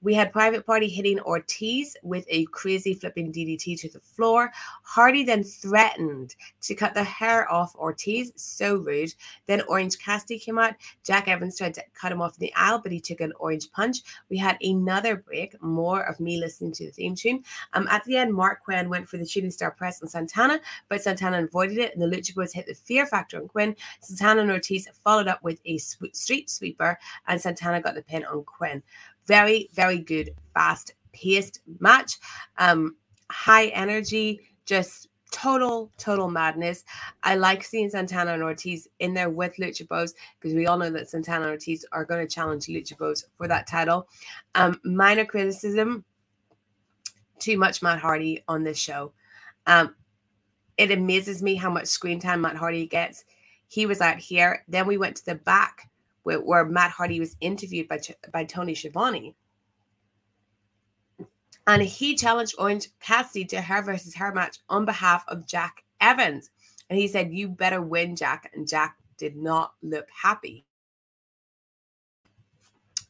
[0.00, 4.50] we had Private Party hitting Ortiz with a crazy flipping DDT to the floor.
[4.82, 8.32] Hardy then threatened to cut the hair off Ortiz.
[8.36, 9.12] So rude.
[9.46, 10.74] Then Orange Cassidy came out.
[11.04, 13.70] Jack Evans tried to cut him off in the aisle, but he took an orange
[13.72, 13.98] punch.
[14.28, 17.42] We had another break, more of me listening to the theme tune.
[17.72, 21.02] Um, at the end, Marq Quen went for the shooting star press on Santana, but
[21.02, 23.74] Santana avoided it, and the Lucha Bros hit the fear factor on Quen.
[24.00, 28.44] Santana and Ortiz followed up with a street sweeper, and Santana got the pin on
[28.44, 28.82] Quen.
[29.28, 32.18] Very, very good, fast paced match.
[32.56, 32.96] Um,
[33.30, 36.84] high energy, just total, total madness.
[37.22, 40.90] I like seeing Santana and Ortiz in there with Lucha Bros because we all know
[40.90, 44.08] that Santana and Ortiz are going to challenge Lucha Bros for that title.
[44.56, 46.04] Um, minor criticism
[47.38, 49.12] too much Matt Hardy on this show.
[49.66, 49.94] Um,
[50.76, 53.24] it amazes me how much screen time Matt Hardy gets.
[53.68, 54.64] He was out here.
[54.68, 55.90] Then we went to the back
[56.22, 58.00] where, where Matt Hardy was interviewed by
[58.32, 59.34] by Tony Schiavone.
[61.66, 66.50] And he challenged Orange Cassidy to hair versus hair match on behalf of Jack Evans.
[66.88, 68.50] And he said, You better win, Jack.
[68.54, 70.64] And Jack did not look happy.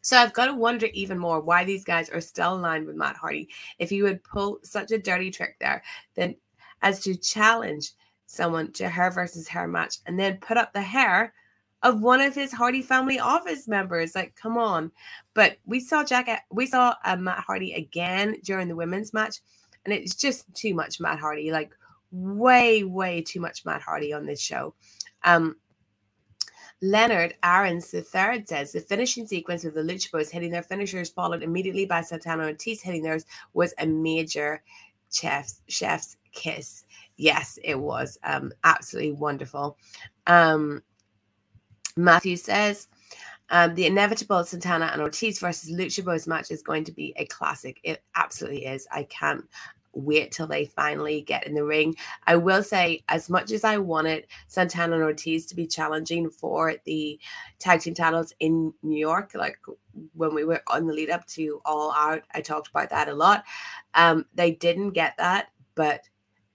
[0.00, 3.16] So I've got to wonder even more why these guys are still aligned with Matt
[3.16, 3.48] Hardy.
[3.78, 5.82] If he would pull such a dirty trick there,
[6.14, 6.34] then
[6.82, 7.92] as to challenge
[8.26, 11.32] someone to hair versus hair match and then put up the hair
[11.82, 14.14] of one of his Hardy family office members.
[14.14, 14.90] Like, come on.
[15.34, 19.38] But we saw Jack, we saw uh, Matt Hardy again during the women's match,
[19.84, 21.50] and it's just too much Matt Hardy.
[21.50, 21.72] Like,
[22.10, 24.74] way, way too much Matt Hardy on this show.
[25.24, 25.56] Um,
[26.80, 31.42] Leonard Aarons III says the finishing sequence of the Lucha Bros hitting their finishers, followed
[31.42, 34.62] immediately by Santana Ortiz hitting theirs, was a major
[35.12, 36.84] chef's chef's kiss.
[37.16, 39.76] Yes, it was um, absolutely wonderful.
[40.28, 40.82] Um,
[41.98, 42.88] Matthew says,
[43.50, 47.24] um, the inevitable Santana and Ortiz versus Lucha Bros match is going to be a
[47.26, 47.80] classic.
[47.82, 48.86] It absolutely is.
[48.90, 49.44] I can't
[49.94, 51.96] wait till they finally get in the ring.
[52.26, 56.74] I will say, as much as I wanted Santana and Ortiz to be challenging for
[56.84, 57.18] the
[57.58, 59.58] tag team titles in New York, like
[60.14, 63.14] when we were on the lead up to All Out, I talked about that a
[63.14, 63.44] lot.
[63.94, 66.02] Um, they didn't get that, but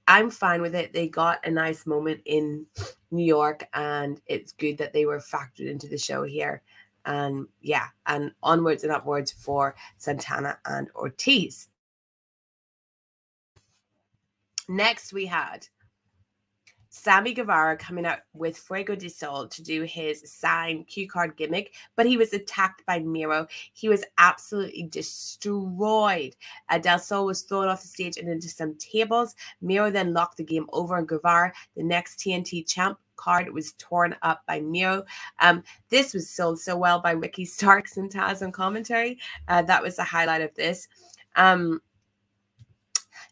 [0.07, 0.93] I'm fine with it.
[0.93, 2.65] They got a nice moment in
[3.11, 6.61] New York, and it's good that they were factored into the show here.
[7.05, 11.69] And yeah, and onwards and upwards for Santana and Ortiz.
[14.69, 15.67] Next, we had
[16.95, 21.73] Sammy Guevara coming out with Fuego Del Sol to do his sign cue card gimmick,
[21.95, 23.47] but he was attacked by Miro.
[23.73, 26.35] He was absolutely destroyed.
[26.69, 29.35] Uh, Del Sol was thrown off the stage and into some tables.
[29.59, 31.51] Miro then locked the game over on Guevara.
[31.75, 35.03] The next TNT champ card was torn up by Miro.
[35.39, 39.17] Um, this was sold so well by Ricky Starks and Taz on commentary.
[39.47, 40.87] Uh, that was the highlight of this.
[41.35, 41.81] Um,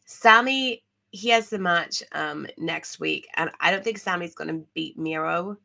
[0.06, 4.66] Sammy he has the match um next week, and I don't think Sammy's going to
[4.74, 5.58] beat Miro,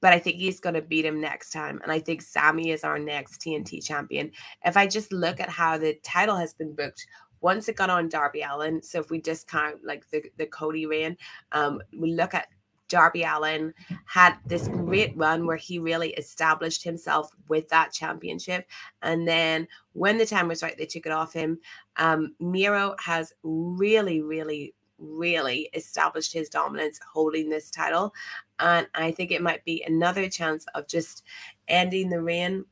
[0.00, 1.80] but I think he's going to beat him next time.
[1.82, 4.30] And I think Sammy is our next TNT champion.
[4.64, 7.06] If I just look at how the title has been booked,
[7.40, 11.16] once it got on Darby Allin, so if we discount like the the Cody reign,
[11.52, 12.48] um, we look at
[12.88, 13.74] Darby Allin
[14.04, 18.66] had this great run where he really established himself with that championship.
[19.02, 21.58] And then when the time was right, they took it off him.
[21.96, 28.14] Um, Miro has really, really really established his dominance holding this title.
[28.58, 31.24] And I think it might be another chance of just
[31.68, 32.64] ending the reign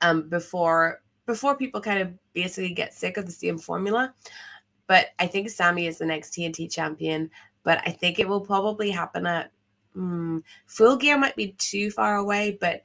[0.00, 4.14] um, before before people kind of basically get sick of the same formula.
[4.86, 7.30] But I think Sammy is the next TNT champion.
[7.62, 9.50] But I think it will probably happen at
[9.96, 12.82] mm, full gear might be too far away, but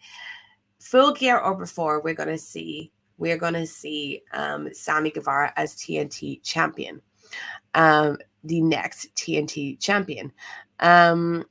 [0.79, 5.75] full gear or before we're going to see we're to see um, Sammy Guevara as
[5.75, 7.01] TNT champion.
[7.73, 10.31] Um, the next TNT champion.
[10.79, 11.45] Um,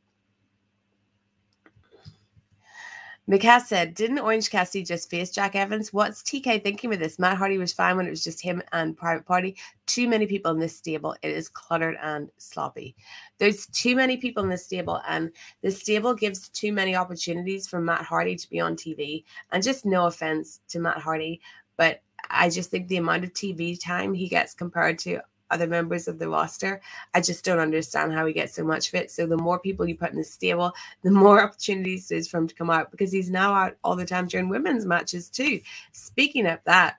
[3.29, 5.93] McCass said, Didn't Orange Cassidy just face Jack Evans?
[5.93, 7.19] What's TK thinking with this?
[7.19, 9.55] Matt Hardy was fine when it was just him and Private Party.
[9.85, 11.15] Too many people in this stable.
[11.21, 12.97] It is cluttered and sloppy.
[13.37, 17.83] There's too many people in this stable, and the stable gives too many opportunities for
[17.83, 19.25] Matt Hardy to be on TV.
[19.53, 21.43] And just no offense to Matt Hardy,
[21.77, 22.01] but
[22.31, 25.21] I just think the amount of TV time he gets compared to
[25.51, 26.81] other members of the roster.
[27.15, 29.11] I just don't understand how he gets so much fit.
[29.11, 30.73] So the more people you put in the stable,
[31.03, 34.07] the more opportunities there's for him to come out because he's now out all the
[34.07, 35.61] time during women's matches too.
[35.93, 36.97] Speaking of that,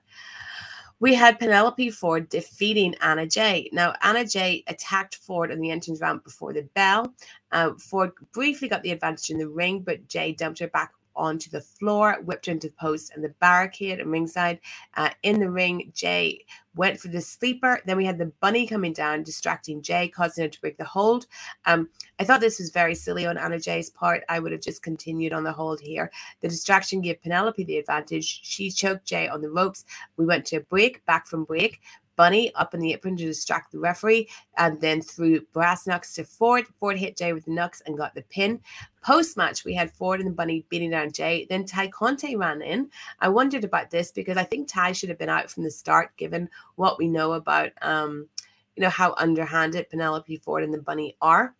[1.00, 3.70] we had Penelope Ford defeating Anna Jay.
[3.72, 7.14] Now, Anna Jay attacked Ford on the entrance ramp before the bell.
[7.50, 11.50] Uh, Ford briefly got the advantage in the ring, but Jay dumped her back onto
[11.50, 14.60] the floor, whipped into the post and the barricade and ringside.
[14.96, 16.44] Uh, in the ring, Jay
[16.74, 17.80] went for the sleeper.
[17.84, 21.26] Then we had the bunny coming down, distracting Jay, causing her to break the hold.
[21.66, 21.88] Um,
[22.18, 24.22] I thought this was very silly on Anna Jay's part.
[24.28, 26.10] I would have just continued on the hold here.
[26.40, 28.40] The distraction gave Penelope the advantage.
[28.44, 29.84] She choked Jay on the ropes.
[30.16, 31.80] We went to a break, back from break.
[32.20, 36.24] Bunny up in the apron to distract the referee, and then threw brass knucks to
[36.24, 36.66] Ford.
[36.78, 38.60] Ford hit Jay with the knucks and got the pin.
[39.02, 41.46] Post match, we had Ford and the Bunny beating down Jay.
[41.48, 42.90] Then Tay Conti ran in.
[43.20, 46.14] I wondered about this because I think Tay should have been out from the start,
[46.18, 48.28] given what we know about, um,
[48.76, 51.54] you know, how underhanded Penelope Ford and the Bunny are.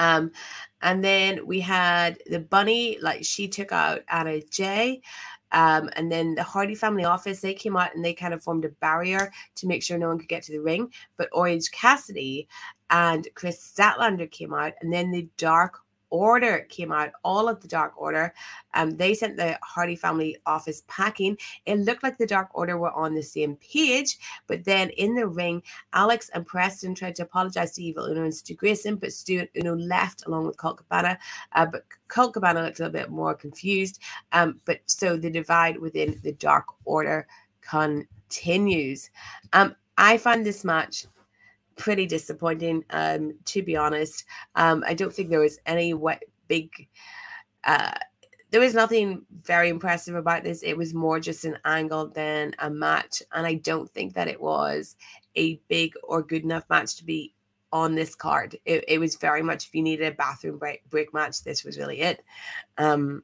[0.00, 0.32] Um,
[0.82, 5.02] and then we had the bunny, like she took out Anna Jay.
[5.52, 8.64] Um, and then the Hardy family office, they came out and they kind of formed
[8.64, 10.92] a barrier to make sure no one could get to the ring.
[11.16, 12.48] But Orange Cassidy
[12.90, 15.80] and Kris Statlander came out, and then the Dark
[16.10, 18.32] Order came out, all of the Dark Order.
[18.74, 21.36] Um, they sent the Hardy family office packing.
[21.66, 25.26] It looked like the Dark Order were on the same page, but then in the
[25.26, 29.40] ring, Alex and Preston tried to apologize to Evil Uno and Stu Grayson, but Stu
[29.40, 31.18] and Uno left along with Colt Cabana.
[31.52, 34.00] Uh, but Colt Cabana looked a little bit more confused.
[34.32, 37.26] Um, but so the divide within the Dark Order
[37.60, 39.10] continues.
[39.52, 41.06] Um, I find this match
[41.76, 44.24] pretty disappointing, um, to be honest.
[44.54, 46.88] Um, I don't think there was any what big.
[47.64, 47.92] Uh,
[48.50, 50.62] there was nothing very impressive about this.
[50.62, 54.40] It was more just an angle than a match, and I don't think that it
[54.40, 54.96] was
[55.34, 57.34] a big or good enough match to be
[57.72, 58.56] on this card.
[58.64, 61.78] It, it was very much if you needed a bathroom break, break match, this was
[61.78, 62.24] really it.
[62.78, 63.22] Um,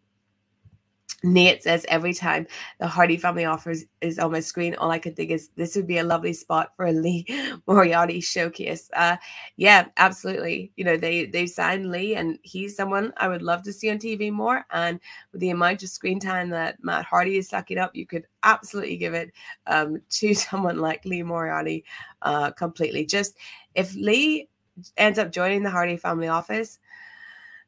[1.23, 2.47] Nate says every time
[2.81, 5.87] the Hardy family offers is on my screen, all I can think is this would
[5.87, 7.27] be a lovely spot for a Lee
[7.67, 8.91] Moriarty showcase.
[8.95, 9.17] Uh,
[9.57, 10.73] yeah, absolutely.
[10.77, 13.99] You know, they they signed Lee, and he's someone I would love to see on
[13.99, 14.65] TV more.
[14.73, 14.99] And
[15.33, 18.97] with the amount of screen time that Matt Hardy is sucking up, you could absolutely
[18.97, 19.33] give it
[19.67, 21.85] um, to someone like Lee Moriarty
[22.23, 23.07] uh, completely.
[23.07, 23.37] Just
[23.75, 24.49] if Lee
[24.97, 26.79] ends up joining the Hardy family office,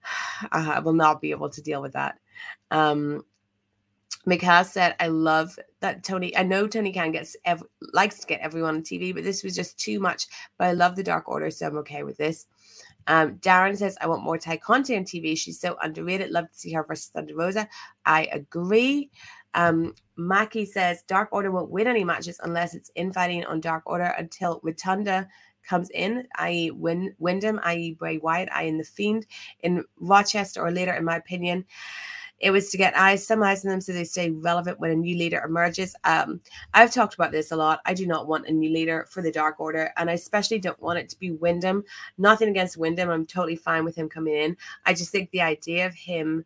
[0.53, 2.19] I will not be able to deal with that.
[2.71, 3.25] Um,
[4.27, 6.37] Mikhail said, I love that Tony.
[6.37, 7.63] I know Tony Khan gets ev-
[7.93, 10.27] likes to get everyone on TV, but this was just too much.
[10.59, 12.47] But I love the Dark Order, so I'm okay with this.
[13.07, 15.37] Um, Darren says, I want more Tay Conti on TV.
[15.37, 16.31] She's so underrated.
[16.31, 17.69] Love to see her versus Thunder Rosa.
[18.07, 19.11] I agree.
[19.55, 24.15] Um, Mackie says, Dark Order won't win any matches unless it's infighting on Dark Order
[24.19, 25.29] until Rotunda
[25.69, 29.27] comes in, i.e., Win- Windham, i.e., Bray Wyatt, i.e., The Fiend,
[29.61, 31.65] in Rochester or later, in my opinion.
[32.41, 34.97] It was to get eyes, some eyes on them so they stay relevant when a
[34.97, 35.95] new leader emerges.
[36.05, 36.41] Um,
[36.75, 37.81] I've talked about this a lot.
[37.87, 40.81] I do not want a new leader for the Dark Order, and I especially don't
[40.81, 41.85] want it to be Windham.
[42.19, 43.11] Nothing against Windham.
[43.11, 44.57] I'm totally fine with him coming in.
[44.85, 46.45] I just think the idea of him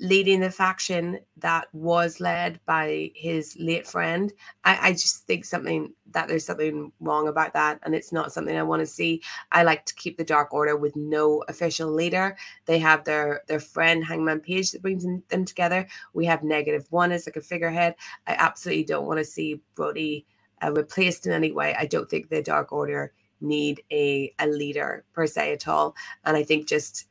[0.00, 4.32] leading the faction that was led by his late friend.
[4.64, 8.56] I, I, just think something that there's something wrong about that, and it's not something
[8.56, 9.22] I want to see.
[9.50, 12.36] I like to keep the Dark Order with no official leader.
[12.66, 15.86] They have their their friend Hangman Page that brings them together.
[16.14, 17.96] We have Negative One as like a figurehead.
[18.26, 20.26] I absolutely don't want to see Brodie
[20.62, 21.74] uh, replaced in any way.
[21.78, 26.36] I don't think the Dark Order need a a leader per se at all, and
[26.36, 27.07] I think just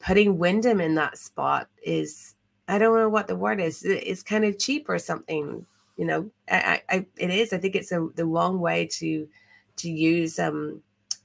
[0.00, 2.34] putting Windham in that spot is
[2.68, 3.84] I don't know what the word is.
[3.84, 5.66] It's kind of cheap or something.
[5.96, 7.52] You know, I, I it is.
[7.52, 9.28] I think it's a, the wrong way to
[9.76, 10.82] to use um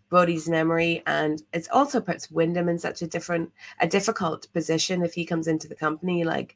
[0.09, 5.13] Brodie's memory, and it also puts Windham in such a different, a difficult position if
[5.13, 6.55] he comes into the company, like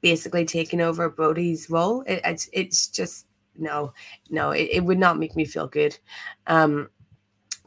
[0.00, 2.02] basically taking over Brodie's role.
[2.02, 3.26] It, it's it's just
[3.56, 3.92] no,
[4.30, 5.98] no, it, it would not make me feel good.
[6.46, 6.88] Um,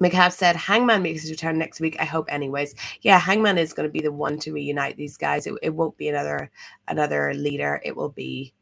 [0.01, 1.95] McCaff said Hangman makes his return next week.
[1.99, 2.75] I hope, anyways.
[3.01, 5.47] Yeah, Hangman is going to be the one to reunite these guys.
[5.47, 6.51] It, it won't be another
[6.87, 7.81] another leader.
[7.83, 8.53] It will be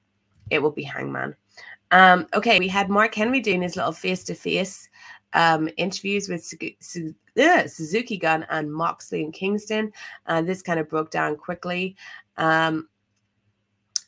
[0.50, 1.36] it will be Hangman.
[1.92, 4.90] Um, okay, we had Mark Henry doing his little face to face
[5.78, 6.44] interviews with
[6.80, 9.92] Suzuki Gun and Moxley and Kingston.
[10.26, 11.96] And this kind of broke down quickly.
[12.38, 12.90] Um,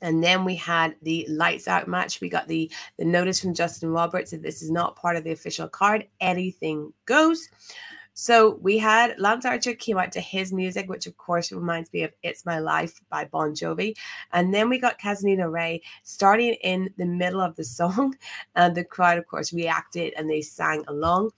[0.01, 2.21] and then we had the lights out match.
[2.21, 5.31] We got the the notice from Justin Roberts that this is not part of the
[5.31, 6.07] official card.
[6.19, 7.49] Anything goes.
[8.17, 12.03] So we had Lance Archer came out to his music, which of course reminds me
[12.03, 13.93] of It's My Life by Bon Jovi.
[14.31, 18.15] And then we got Kaze Ni Nare starting in the middle of the song.
[18.55, 21.31] And the crowd, of course, reacted and they sang along.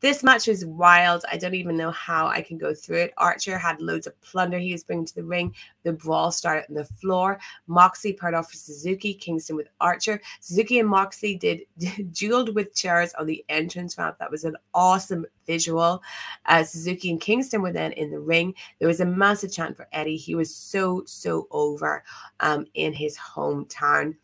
[0.00, 1.24] This match was wild.
[1.30, 3.14] I don't even know how I can go through it.
[3.18, 5.54] Archer had loads of plunder he was bringing to the ring.
[5.82, 7.38] The brawl started on the floor.
[7.66, 10.20] Moxley paired off with Suzuki, Kingston with Archer.
[10.40, 14.16] Suzuki and Moxley did dueled with chairs on the entrance ramp.
[14.18, 16.02] That was an awesome visual.
[16.46, 18.54] Uh, Suzuki and Kingston were then in the ring.
[18.78, 20.16] There was a massive chant for Eddie.
[20.16, 22.04] He was so, so over
[22.40, 24.16] um, in his hometown.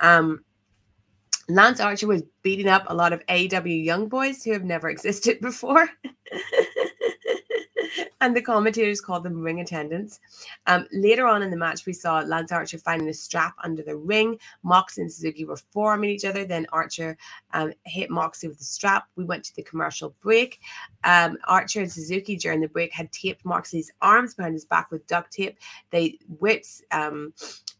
[0.00, 0.44] Um,
[1.50, 5.40] Lance Archer was beating up a lot of AW young boys who have never existed
[5.40, 5.88] before.
[8.20, 10.20] and the commentators called them ring attendants.
[10.66, 13.96] Um, later on in the match, we saw Lance Archer finding a strap under the
[13.96, 14.38] ring.
[14.62, 16.44] Mox and Suzuki were forming each other.
[16.44, 17.16] Then Archer
[17.52, 19.08] um, hit Moxley with the strap.
[19.16, 20.60] We went to the commercial break.
[21.04, 25.06] Um, Archer and Suzuki during the break had taped Moxley's arms behind his back with
[25.06, 25.58] duct tape.
[25.90, 27.32] They whipped um,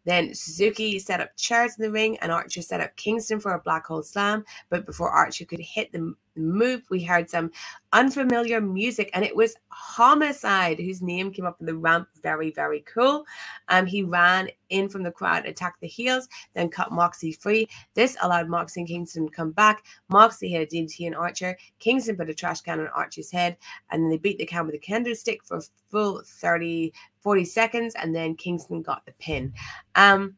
[0.04, 3.60] then Suzuki set up chairs in the ring, and Archer set up Kingston for a
[3.60, 4.44] black hole slam.
[4.68, 7.50] But before Archer could hit the move, we heard some
[7.92, 12.08] unfamiliar music, and it was Homicide, whose name came up in the ramp.
[12.22, 13.24] Very, very cool.
[13.68, 17.68] Um, he ran in from the crowd, attacked the heels, then cut Moxie free.
[17.94, 19.84] This allowed Moxie and Kingston to come back.
[20.08, 21.56] Moxie hit a DDT on Archer.
[21.78, 23.56] Kingston put a trash can on Archer's head,
[23.90, 27.44] and then they beat the can with a kendo stick for a full 30, 40
[27.44, 29.52] seconds, and then Kingston got the pin.
[29.94, 30.36] Um,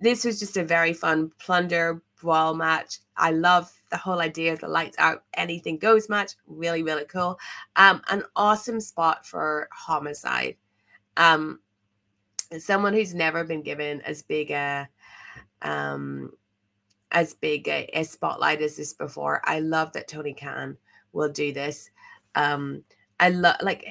[0.00, 2.98] this was just a very fun plunder brawl match.
[3.16, 6.32] I love the whole idea of the lights out, anything goes match.
[6.46, 7.38] Really, really cool.
[7.76, 10.56] Um, an awesome spot for homicide.
[11.16, 11.60] Um,
[12.58, 14.88] someone who's never been given as big a
[15.62, 16.30] um
[17.10, 19.40] as big a, a spotlight as this before.
[19.44, 20.76] I love that Tony Khan
[21.12, 21.90] will do this.
[22.34, 22.84] Um,
[23.18, 23.86] I love like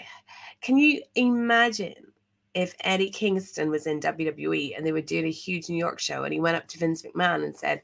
[0.68, 2.12] can you imagine
[2.54, 6.26] if Eddie Kingston was in WWE and they were doing a huge New York show
[6.26, 7.82] and he went up to Vince McMahon and said,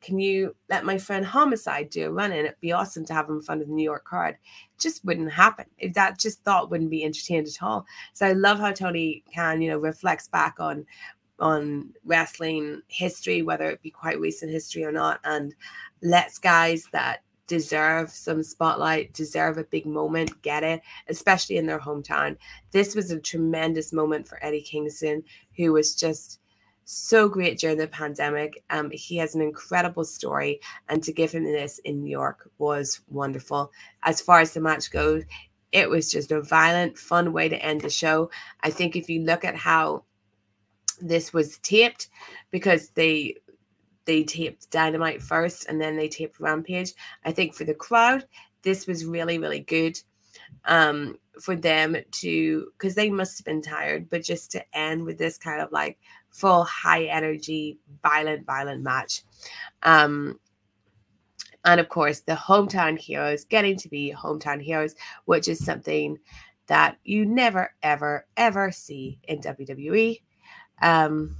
[0.00, 2.46] Can you let my friend Homicide do a run in?
[2.46, 4.36] It'd be awesome to have him in front of the New York card.
[4.36, 5.66] It just wouldn't happen.
[5.92, 7.84] That just thought wouldn't be entertained at all.
[8.14, 10.86] So I love how Tony Khan, you know, reflects back on
[11.40, 15.54] on wrestling history, whether it be quite recent history or not, and
[16.00, 21.80] lets guys that deserve some spotlight, deserve a big moment, get it, especially in their
[21.80, 22.36] hometown.
[22.70, 25.22] This was a tremendous moment for Eddie Kingston,
[25.56, 26.40] who was just
[26.84, 28.62] so great during the pandemic.
[28.70, 33.00] Um, he has an incredible story, and to give him this in New York was
[33.08, 33.72] wonderful.
[34.02, 35.24] As far as the match goes,
[35.72, 38.30] it was just a violent, fun way to end the show.
[38.62, 40.04] I think if you look at how
[41.00, 42.08] this was taped,
[42.50, 43.36] because they
[44.04, 46.92] they taped Dynamite first and then they taped Rampage.
[47.24, 48.26] I think for the crowd,
[48.62, 49.98] this was really, really good
[50.64, 55.18] um, for them to, because they must have been tired, but just to end with
[55.18, 55.98] this kind of like
[56.30, 59.22] full high energy, violent, violent match.
[59.82, 60.38] Um,
[61.64, 64.94] and of course, the hometown heroes getting to be hometown heroes,
[65.24, 66.18] which is something
[66.66, 70.20] that you never, ever, ever see in WWE.
[70.82, 71.36] Um,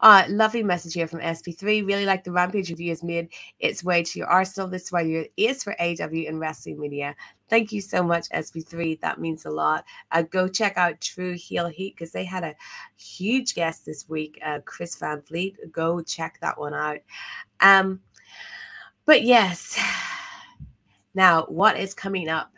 [0.00, 1.86] uh, lovely message here from SP3.
[1.86, 3.28] Really like the Rampage review has made
[3.58, 4.68] its way to your arsenal.
[4.68, 7.16] This is why your ears for AW and wrestling media.
[7.48, 9.00] Thank you so much, SP3.
[9.00, 9.84] That means a lot.
[10.12, 12.54] Uh, go check out True Heel Heat because they had a
[12.96, 15.72] huge guest this week, uh, Chris Van Vliet.
[15.72, 16.98] Go check that one out.
[17.60, 18.00] Um,
[19.04, 19.80] but yes,
[21.14, 22.52] now what is coming up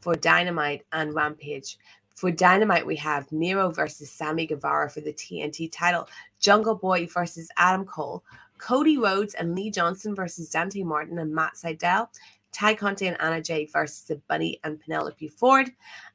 [0.00, 1.78] for Dynamite and Rampage?
[2.18, 6.08] For Dynamite, we have Miro versus Sammy Guevara for the TNT title,
[6.40, 8.24] Jungle Boy versus Adam Cole,
[8.58, 12.08] Cody Rhodes and Lee Johnson versus Dante Martin and Matt Sydal,
[12.50, 15.70] Tay Conti and Anna Jay versus the Bunny and Penelope Ford.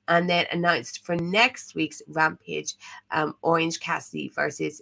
[0.09, 2.73] And then announced for next week's Rampage,
[3.11, 4.81] um, Orange Cassidy versus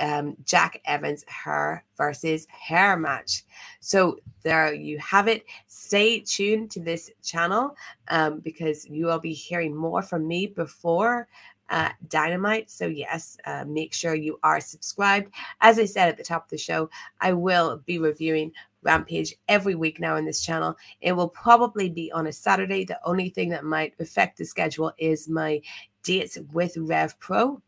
[0.00, 3.42] um, Jack Evans hair versus hair match.
[3.80, 5.44] So there you have it.
[5.66, 7.76] Stay tuned to this channel
[8.08, 11.28] um, because you will be hearing more from me before
[11.70, 12.70] uh, Dynamite.
[12.70, 15.32] So, yes, uh, make sure you are subscribed.
[15.60, 16.90] As I said at the top of the show,
[17.20, 20.76] I will be reviewing Rampage every week now in this channel.
[21.00, 22.84] It will probably be on a Saturday.
[22.84, 25.62] The only thing that might affect the schedule is my
[26.02, 27.62] dates with Rev Pro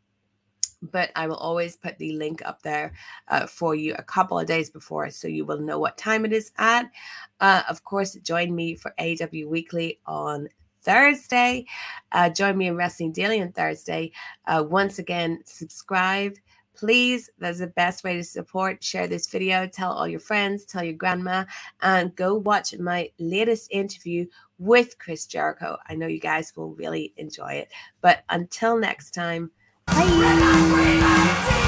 [0.91, 2.93] but I will always put the link up there
[3.28, 6.32] uh, for you a couple of days before so you will know what time it
[6.32, 6.91] is at.
[7.41, 10.49] Uh, of course, join me for AW Weekly on
[10.82, 11.66] Thursday.
[12.12, 14.12] Uh, join me in Wrestling Daily on Thursday.
[14.47, 16.35] Uh, once again, subscribe,
[16.76, 18.82] Please, that's the best way to support.
[18.82, 21.45] Share this video, tell all your friends, tell your grandma,
[21.82, 24.26] and go watch my latest interview
[24.59, 25.76] with Chris Jericho.
[25.89, 27.72] I know you guys will really enjoy it.
[28.01, 29.53] But until next time,
[29.87, 31.64] 欢迎，